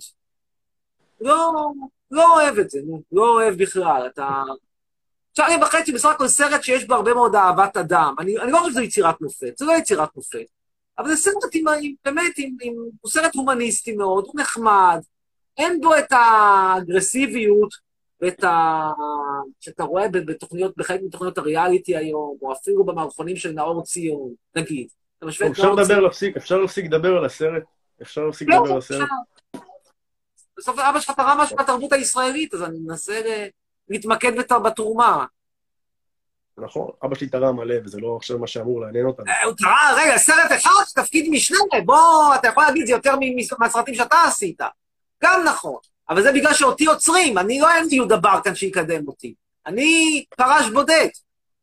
[1.21, 1.53] לא,
[2.11, 2.79] לא אוהב את זה,
[3.13, 4.07] לא אוהב בכלל.
[4.07, 4.43] אתה...
[5.37, 8.15] שרי וחצי בסך הכל סרט שיש בו הרבה מאוד אהבת אדם.
[8.19, 10.47] אני, אני לא חושב שזה יצירת מופת, זה לא יצירת מופת.
[10.99, 15.01] אבל זה סרט עם, עם באמת, עם, עם, הוא סרט הומניסטי מאוד, הוא נחמד,
[15.57, 17.75] אין בו את האגרסיביות
[18.21, 18.91] ואת ה...
[19.61, 24.89] שאתה רואה בתוכניות, בחלק מתוכניות הריאליטי היום, או אפילו במערכונים של נאור ציון, נגיד.
[25.29, 27.62] אפשר לדבר, להפסיק, אפשר להפסיק לדבר על הסרט?
[28.03, 29.09] אפשר להפסיק לא, לדבר על הסרט?
[30.59, 33.21] בסוף אבא שלך תרם משהו בתרבות הישראלית, אז אני מנסה
[33.89, 34.33] להתמקד
[34.64, 35.25] בתרומה.
[36.59, 39.27] נכון, אבא שלי תרם מלא, וזה לא עכשיו מה שאמור לעניין אותנו.
[39.45, 43.14] הוא תרם, רגע, סרט אחד, תפקיד משנה, בוא, אתה יכול להגיד, זה יותר
[43.59, 44.61] מהסרטים שאתה עשית.
[45.23, 45.79] גם נכון,
[46.11, 49.35] אבל זה בגלל שאותי עוצרים, אני לא אין לי יהודה ברקן שיקדם אותי.
[49.67, 51.09] אני פרש בודד.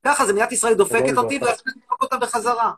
[0.06, 2.72] ככה, זה מדינת ישראל דופקת אותי, ואני לדפוק אותה בחזרה.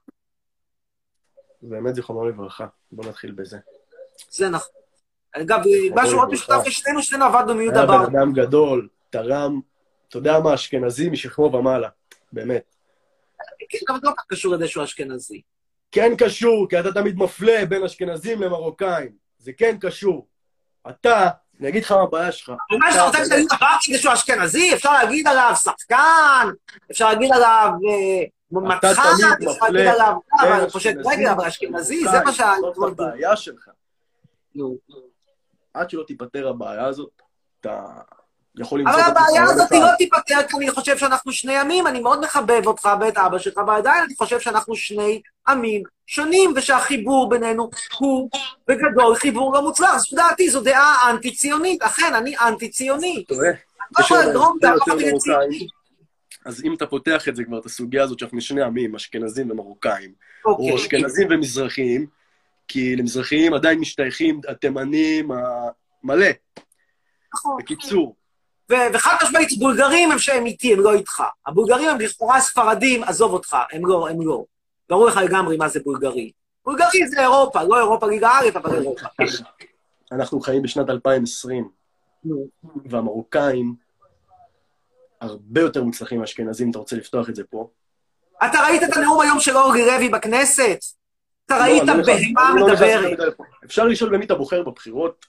[1.61, 3.57] באמת זיכרונו לברכה, בוא נתחיל בזה.
[4.29, 4.71] זה נכון.
[5.31, 5.59] אגב,
[5.95, 7.99] משהו מאוד משותף לשנינו, שנינו עבדנו מיהודה ברקן.
[7.99, 9.59] היה בן אדם גדול, תרם,
[10.09, 11.89] אתה יודע מה, אשכנזי משכמו ומעלה.
[12.33, 12.75] באמת.
[13.69, 15.41] כן, אבל זה לא קשור לזה שהוא אשכנזי.
[15.91, 19.11] כן קשור, כי אתה תמיד מפלה בין אשכנזים למרוקאים.
[19.39, 20.27] זה כן קשור.
[20.89, 21.29] אתה,
[21.59, 22.51] אני אגיד לך מה הבעיה שלך.
[22.79, 26.47] מה שאתה רוצה להגיד דבר כדי שהוא אשכנזי, אפשר להגיד עליו שחקן,
[26.91, 27.71] אפשר להגיד עליו
[28.51, 30.13] מתחת, אפשר להגיד עליו...
[30.39, 32.53] אבל אני חושב, רגע, אבל אשכנזי, זה מה שה...
[32.75, 33.69] זאת הבעיה שלך.
[35.73, 37.21] עד שלא תיפתר הבעיה הזאת,
[37.59, 37.85] אתה...
[38.57, 38.93] יכול למצוא...
[38.93, 42.89] אבל הבעיה הזאת לא תיפתר, כי אני חושב שאנחנו שני עמים, אני מאוד מחבב אותך
[43.01, 47.69] ואת אבא שלך, ועדיין אני חושב שאנחנו שני עמים שונים, ושהחיבור בינינו
[47.99, 48.29] הוא
[48.67, 49.97] בגדול חיבור לא מוצלח.
[49.97, 51.81] זו דעתי, זו דעה אנטי-ציונית.
[51.81, 53.23] אכן, אני אנטי-ציוני.
[56.45, 60.11] אז אם אתה פותח את זה כבר, את הסוגיה הזאת שאנחנו שני עמים, אשכנזים ומרוקאים,
[60.45, 60.75] או אוקיי.
[60.75, 62.05] אשכנזים ומזרחיים,
[62.67, 66.27] כי למזרחיים עדיין משתייכים התימנים המלא.
[67.33, 67.57] נכון.
[67.59, 68.15] בקיצור,
[68.69, 71.23] וחד משמעית, בולגרים הם שהם איתי, הם לא איתך.
[71.47, 74.43] הבולגרים הם לכאורה ספרדים, עזוב אותך, הם לא, הם לא.
[74.89, 76.31] ברור לך לגמרי מה זה בולגרי.
[76.65, 79.07] בולגרי זה אירופה, לא אירופה ליגה א', אבל אירופה.
[80.11, 81.69] אנחנו חיים בשנת 2020,
[82.85, 83.75] והמרוקאים
[85.21, 87.69] הרבה יותר מוצלחים מאשכנזים, אתה רוצה לפתוח את זה פה?
[88.45, 90.79] אתה ראית את הנאום היום של אורי לוי בכנסת?
[91.45, 93.19] אתה לא, ראית לא בהמה לא מדברת.
[93.65, 95.25] אפשר לשאול במי אתה בוחר בבחירות?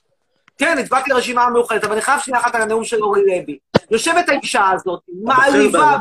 [0.61, 3.58] כן, הצבעתי לרשימה המאוחדת, אבל אני חייב שנייה אחת על הנאום של אורי לוי.
[3.90, 5.96] יושבת האישה הזאת, מעליבה,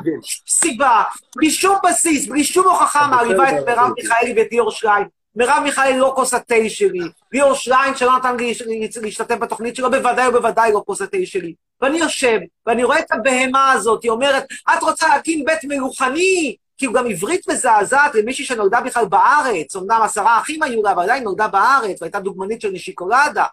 [0.47, 1.03] סיבה,
[1.36, 5.03] בלי שום בסיס, בלי שום הוכחה, מעליבה את מרב מיכאלי ואת ליאור שליין.
[5.36, 6.99] מרב מיכאלי לא כוס התה שלי.
[7.32, 8.53] ליאור שליין, שלא נתן לי
[9.01, 11.53] להשתתף בתוכנית שלו, בוודאי ובוודאי לא כוס התה שלי.
[11.82, 16.55] ואני יושב, ואני רואה את הבהמה הזאת, היא אומרת, את רוצה להקים בית מלוכני?
[16.78, 21.24] כאילו גם עברית מזעזעת למישהי שנולדה בכלל בארץ, אמנם עשרה אחים היו לה, אבל עדיין
[21.24, 23.45] נולדה בארץ, והייתה דוגמנית של נשיקולדה.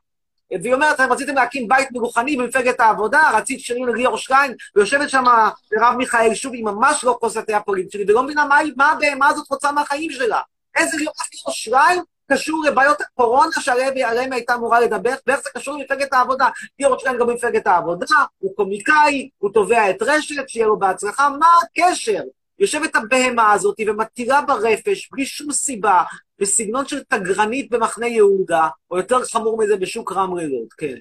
[0.50, 5.24] והיא אומרת, אתם רציתם להקים בית מרוחני במפלגת העבודה, רצית שנים לליאור שליין, ויושבת שם
[5.72, 9.28] מרב מיכאל, שוב, היא ממש לא כוס התה הפוליטית שלי, ולא מבינה מה, מה הבהמה
[9.28, 10.40] הזאת רוצה מהחיים שלה.
[10.76, 11.14] איזה ליאור
[11.50, 16.48] שליין קשור לבעיות הקורונה שעליהן הייתה אמורה לדבר, ואיך זה קשור למפלגת העבודה.
[16.78, 21.46] ליאור שליין גם במפלגת העבודה, הוא קומיקאי, הוא תובע את רשת, שיהיה לו בהצלחה, מה
[21.62, 22.22] הקשר?
[22.58, 26.02] יושבת הבהמה הזאת ומטילה ברפש, בלי שום סיבה,
[26.38, 30.96] בסגנון של תגרנית במחנה יהודה, או יותר חמור מזה בשוק רמרלות, כן.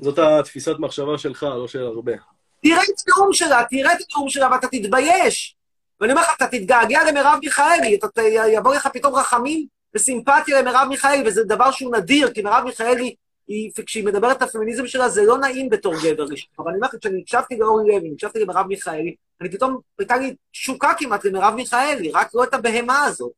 [0.00, 2.12] זאת התפיסת מחשבה שלך, לא של הרבה.
[2.62, 5.56] תראה את הנאום שלה, תראה את הנאום שלה ואתה תתבייש.
[6.00, 8.22] ואני אומר לך, אתה תתגעגע למרב מיכאלי, אתה,
[8.52, 13.14] יבוא לך פתאום רחמים וסימפתיה למרב מיכאלי, וזה דבר שהוא נדיר, כי מרב מיכאלי
[13.48, 16.48] היא, כשהיא מדברת על הפמיניזם שלה, זה לא נעים בתור גבר ראשון.
[16.58, 20.34] אבל אני אומר לך, כשאני הקשבתי לאורי לוי, הקשבתי למרב מיכאלי, אני פתאום, הייתה לי
[20.50, 23.32] תשוקה כמעט למרב מיכאלי, רק לא את הבהמה הזאת.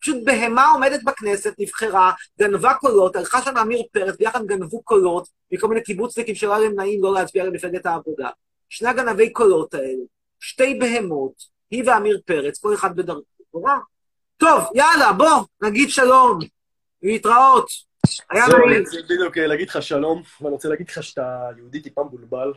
[0.00, 5.68] פשוט בהמה עומדת בכנסת, נבחרה, גנבה קולות, הלכה שם עמיר פרץ, ביחד גנבו קולות מכל
[5.68, 8.28] מיני קיבוצניקים שלא היה להם נעים לא להצביע למפלגת העבודה.
[8.68, 10.02] שני הגנבי קולות האלה,
[10.40, 11.32] שתי בהמות,
[11.70, 13.22] היא ועמיר פרץ, כל אחד בדרכו.
[14.36, 16.38] טוב, יאללה, בוא, נגיד שלום,
[17.02, 17.68] להתראות.
[18.30, 18.84] היה נעים.
[18.84, 22.52] זה בדיוק אה, להגיד לך שלום, ואני רוצה להגיד לך שאתה יהודי טיפה מבולבל,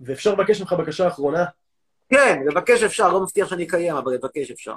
[0.00, 1.44] ואפשר לבקש ממך בקשה אחרונה?
[2.10, 4.74] כן, לבקש אפשר, לא מבטיח שאני אקיים, אבל לבקש אפשר.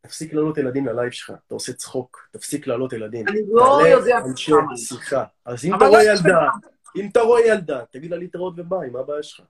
[0.00, 3.28] תפסיק להעלות ילדים ללייב שלך, אתה עושה צחוק, תפסיק להעלות ילדים.
[3.28, 4.20] אני לא יודע...
[4.20, 5.24] תעלה אנשי שיחה.
[5.44, 6.48] אז אם אתה רואה ילדה,
[6.96, 9.44] אם אתה רואה ילדה, תגיד לה להתראות וביי, מה הבעיה שלך?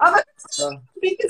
[0.00, 0.18] אבל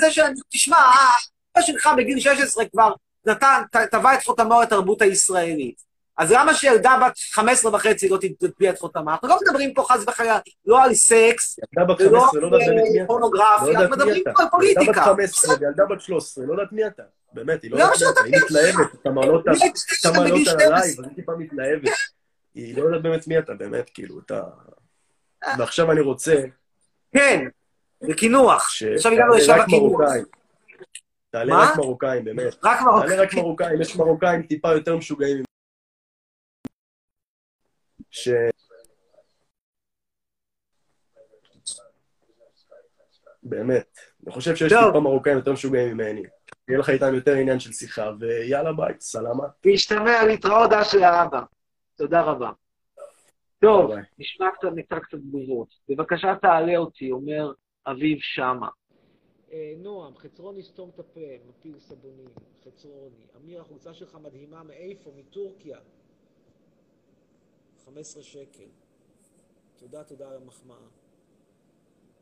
[0.01, 0.20] זה ש...
[0.49, 2.93] תשמע, האבא שלך בגיל 16 כבר
[3.26, 5.89] נתן, טבע את חותמו לתרבות הישראלית.
[6.21, 9.12] אז למה שילדה בת 15 וחצי לא תטביע את חותמה?
[9.12, 13.07] אנחנו לא מדברים פה חס וחלילה, לא על סקס, ילדה ולא 15, לא על.
[13.07, 14.25] פורנוגרפיה, לא אנחנו מי מדברים.
[14.25, 15.05] פה על ילדה בת פוליטיקה.
[15.05, 17.03] 15 וילדה בת 13, לא יודעת מי אתה.
[17.33, 18.21] באמת, היא לא יודעת מי אתה.
[18.25, 18.35] היא?
[18.45, 20.66] מתלהבת, אתה מעלות היא אתה הייתה מעלות בגיל על 12.
[20.77, 21.91] הלייב, אז היא טיפה מתלהבת.
[22.55, 24.43] היא לא יודעת באמת מי אתה, באמת, כאילו, אתה...
[25.59, 26.35] ועכשיו אני רוצה
[27.12, 27.45] כן,
[28.09, 28.71] בקינוח.
[28.71, 30.01] שתעלה עכשיו הגענו לשלב הקינוח.
[31.31, 31.59] תעלה?
[31.59, 32.55] רק מרוקאים, באמת.
[32.64, 33.21] רק תעלה מרוקאים.
[33.21, 35.50] רק מרוקאים, יש מרוקאים טיפה יותר משוגעים.
[38.11, 38.29] ש...
[43.43, 43.99] באמת.
[44.25, 44.73] אני חושב שיש.
[44.73, 46.23] טיפה מרוקאים יותר משוגעים ממני.
[46.69, 49.45] יהיה לך איתם יותר עניין של שיחה, ויאללה ביי, סלמה.
[49.65, 51.41] להשתמע, להתראות, אח האבא.
[51.97, 52.51] תודה רבה.
[53.61, 53.91] טוב.
[54.19, 55.69] נשמע קצת, נקרא קצת תגובות.
[55.89, 57.53] בבקשה תעלה אותי, אומר
[57.87, 58.69] אביב שמה.
[59.53, 62.29] אה, נועם, חצרוני סתום את הפה, מפיל סבונים,
[62.65, 63.25] חצרוני.
[63.37, 65.11] אמיר, החולצה שלך מדהימה, מאיפה?
[65.17, 65.79] מטורקיה.
[67.95, 68.68] 15 שקל.
[69.76, 70.86] תודה, תודה על המחמאה.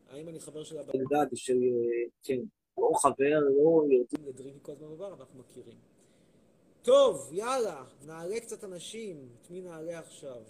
[0.08, 1.56] האם אני חבר של הבן אלדד של,
[2.22, 2.38] כן,
[2.78, 4.26] לא חבר, לא יורדים.
[4.26, 5.78] לדריני כל הזמן בבר, אנחנו מכירים.
[6.82, 9.28] טוב, יאללה, נעלה קצת אנשים.
[9.42, 10.42] את מי נעלה עכשיו?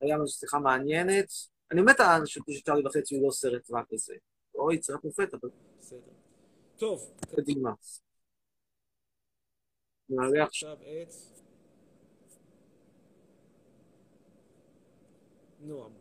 [0.00, 1.28] היה לנו שיחה מעניינת.
[1.70, 4.14] אני מת על אנשים שצ'ארלי וחצי הוא לא סרט רק לזה.
[4.54, 5.48] לא יצירת מופת, אבל
[5.80, 6.12] בסדר.
[6.76, 7.72] טוב, קדימה.
[10.08, 10.44] נעלה.
[10.44, 11.31] עכשיו את...
[15.62, 15.92] נועם.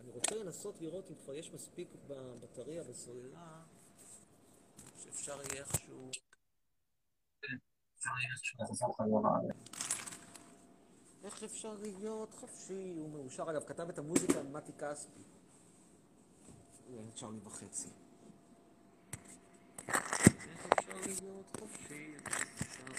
[0.00, 3.62] אני רוצה לנסות לראות אם כבר יש מספיק בבטריה בסוללה,
[5.04, 6.10] שאפשר יהיה איכשהו...
[11.24, 12.94] איך אפשר להיות חופשי?
[12.96, 15.22] הוא מאושר, אגב, כתב את המוזיקה עם מתי כספי.
[16.88, 17.88] הוא היה צ'ארלי וחצי.
[19.88, 22.14] איך אפשר להיות חופשי?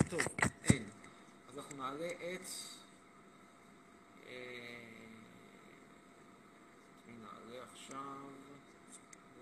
[0.10, 0.22] טוב,
[0.64, 0.90] אין.
[1.50, 2.79] אז אנחנו נעלה את...
[4.30, 4.36] אה,
[7.08, 8.30] נעלה עכשיו?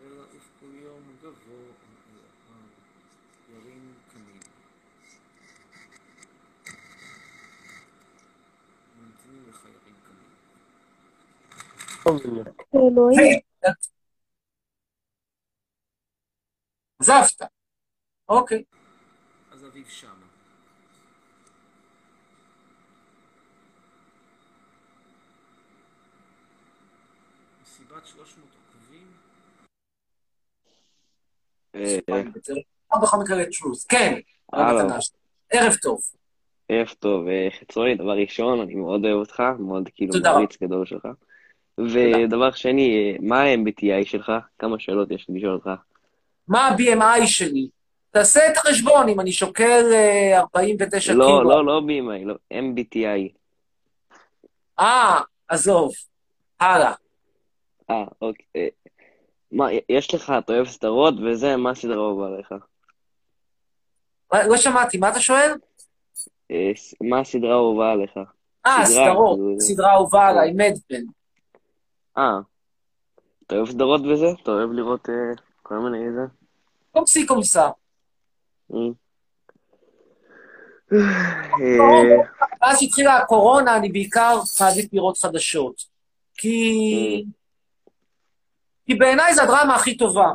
[0.02, 2.20] ולעוף כל יום גבוה אל
[2.50, 2.68] ההר,
[3.50, 4.40] ירים קנים.
[9.00, 10.32] ממתינים לך ירים קנים.
[17.02, 17.42] עזבת.
[18.30, 18.64] אוקיי.
[19.52, 20.26] אז אביב שמה.
[27.62, 29.14] מסיבת 300 עוקבים?
[30.66, 31.67] אה,
[33.02, 33.86] בכל מקרה לטרוס.
[33.86, 34.20] כן.
[35.52, 36.00] ערב טוב.
[36.70, 40.14] ערב טוב, אה, חצרוני, דבר ראשון, אני מאוד אוהב אותך, מאוד כאילו.
[40.24, 41.08] מעריץ גדול שלך.
[41.78, 44.32] ודבר שני, אה, מה ה-MBTI שלך?
[44.60, 45.70] כמה שאלות יש לי לשאול אותך.
[46.48, 47.70] מה ה-BMI שלי?
[48.12, 51.44] תעשה את החשבון, אם אני שוקל אה, 49 לא, קילו.
[51.44, 53.34] לא, לא BMI, לא, MBTI.
[54.80, 55.92] אה, עזוב.
[56.60, 56.94] הלאה.
[57.90, 58.70] אה, אוקיי.
[59.54, 62.52] אה, מה, יש לך, אתה אוהב סדרות וזה, מה הסדרה האהובה עליך?
[64.34, 65.52] לא לא שמעתי, מה אתה שואל?
[66.52, 66.72] אה,
[67.02, 68.12] מה הסדרה האהובה עליך?
[68.66, 69.38] אה, סדרות.
[69.38, 71.06] כאילו, סדרה אהובה עליי, מדבן.
[72.18, 72.40] אה,
[73.48, 74.26] אתה אוהב סדרות וזה?
[74.44, 75.16] אתה אוהב לראות אה,
[75.64, 76.22] כל מיני זה?
[76.92, 77.70] קומסי קומסה.
[78.74, 78.78] אה.
[80.94, 80.98] אה,
[82.62, 85.84] מאז שהתחילה הקורונה, אני בעיקר מעדיף לראות חדשות.
[86.34, 87.26] כי...
[88.88, 90.32] כי בעיניי זו הדרמה הכי טובה.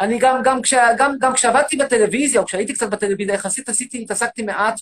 [0.00, 4.42] אני גם, גם, כשה, גם, גם כשעבדתי בטלוויזיה, או כשהייתי קצת בטלוויזיה, יחסית עשיתי, התעסקתי
[4.42, 4.80] מעט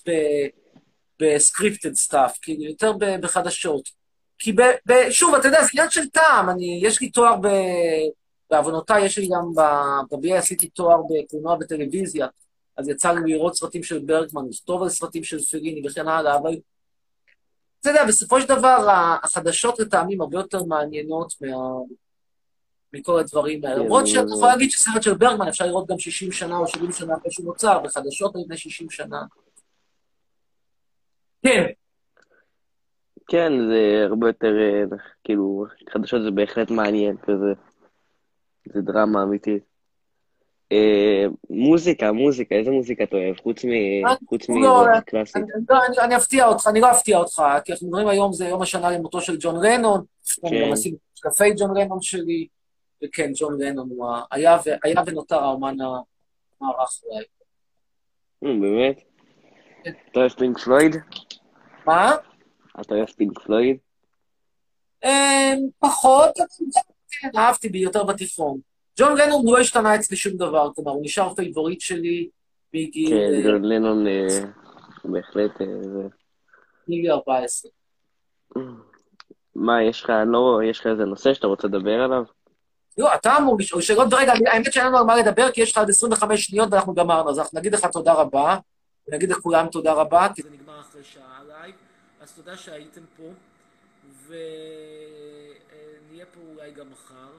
[1.20, 3.88] ב scripted stuff, כאילו, יותר בחדשות.
[4.38, 6.50] כי ב, ב, שוב, אתה יודע, זה עניין של טעם.
[6.50, 7.48] אני, יש לי תואר ב...
[8.50, 12.26] בעוונותיי, יש לי גם ב-BA עשיתי תואר בקולנוע וטלוויזיה,
[12.76, 16.56] אז יצא לי לראות סרטים של ברגמן, לכתוב על סרטים של פליני וכן הלאה, אבל
[17.80, 18.88] אתה יודע, בסופו של דבר,
[19.22, 21.56] החדשות לטעמי הם הרבה יותר מעניינות מה...
[22.92, 23.76] מכל הדברים האלה.
[23.76, 26.92] כן, למרות שאתה יכול להגיד שסרט של ברגמן אפשר לראות גם 60 שנה או 70
[26.92, 29.22] שנה אחרי שהוא נוצר, בחדשות על לפני 60 שנה.
[31.42, 31.66] כן,
[33.30, 37.52] כן, זה הרבה יותר, אה, כאילו, חדשות זה בהחלט מעניין כזה.
[38.74, 39.62] זה דרמה אמיתית.
[40.72, 43.36] אה, מוזיקה, מוזיקה, איזה מוזיקה אתה אוהב?
[43.36, 43.68] חוץ מ...
[44.28, 45.44] חוץ לא, מזה קלאסית.
[46.02, 49.20] אני, אפתיע אותך, אני לא אפתיע אותך, כי אנחנו מדברים היום, זה יום השנה למותו
[49.20, 50.04] של ג'ון רנון,
[50.44, 52.46] אני גם עשיתי קפה ג'ון רנון שלי,
[53.04, 57.24] וכן, ג'ון רנון הוא ה- היה, ו, היה ונותר האומן המערך אולי.
[58.44, 59.00] אה, באמת?
[59.84, 59.92] כן.
[60.12, 60.96] אתה אוהב פינק פלויד?
[61.86, 62.12] מה?
[62.80, 63.76] אתה אוהב פינק פלויד?
[65.04, 66.30] אה, פחות,
[67.10, 68.60] כן, אהבתי בי יותר בתיכון.
[68.98, 72.28] ג'ון לנון לא השתנה אצלי שום דבר, כלומר, הוא נשאר favorite שלי
[72.74, 73.08] מגיל...
[73.08, 74.26] כן, אה, ג'ון לנון, אה,
[75.04, 76.02] בהחלט, אה, זה...
[76.88, 77.70] גיל 14.
[79.54, 82.24] מה, יש לך, לא, יש לך איזה נושא שאתה רוצה לדבר עליו?
[83.00, 85.78] לא, אתה אמור לשאול שאלות, ורגע, האמת שאין לנו על מה לדבר, כי יש לך
[85.78, 88.58] עד 25 שניות ואנחנו גמרנו, אז אנחנו נגיד לך תודה רבה,
[89.08, 91.74] ונגיד לכולם תודה רבה, כי זה נגמר אחרי שעה לייב,
[92.22, 93.22] אז תודה שהייתם פה,
[94.26, 97.30] ונהיה פה אולי גם מחר.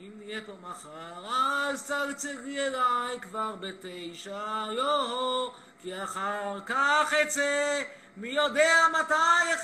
[0.00, 5.48] אם נהיה פה מחר, אז צלצלי אליי כבר בתשע, יו,
[5.82, 7.82] כי אחר כך אצא,
[8.16, 9.54] מי יודע מתי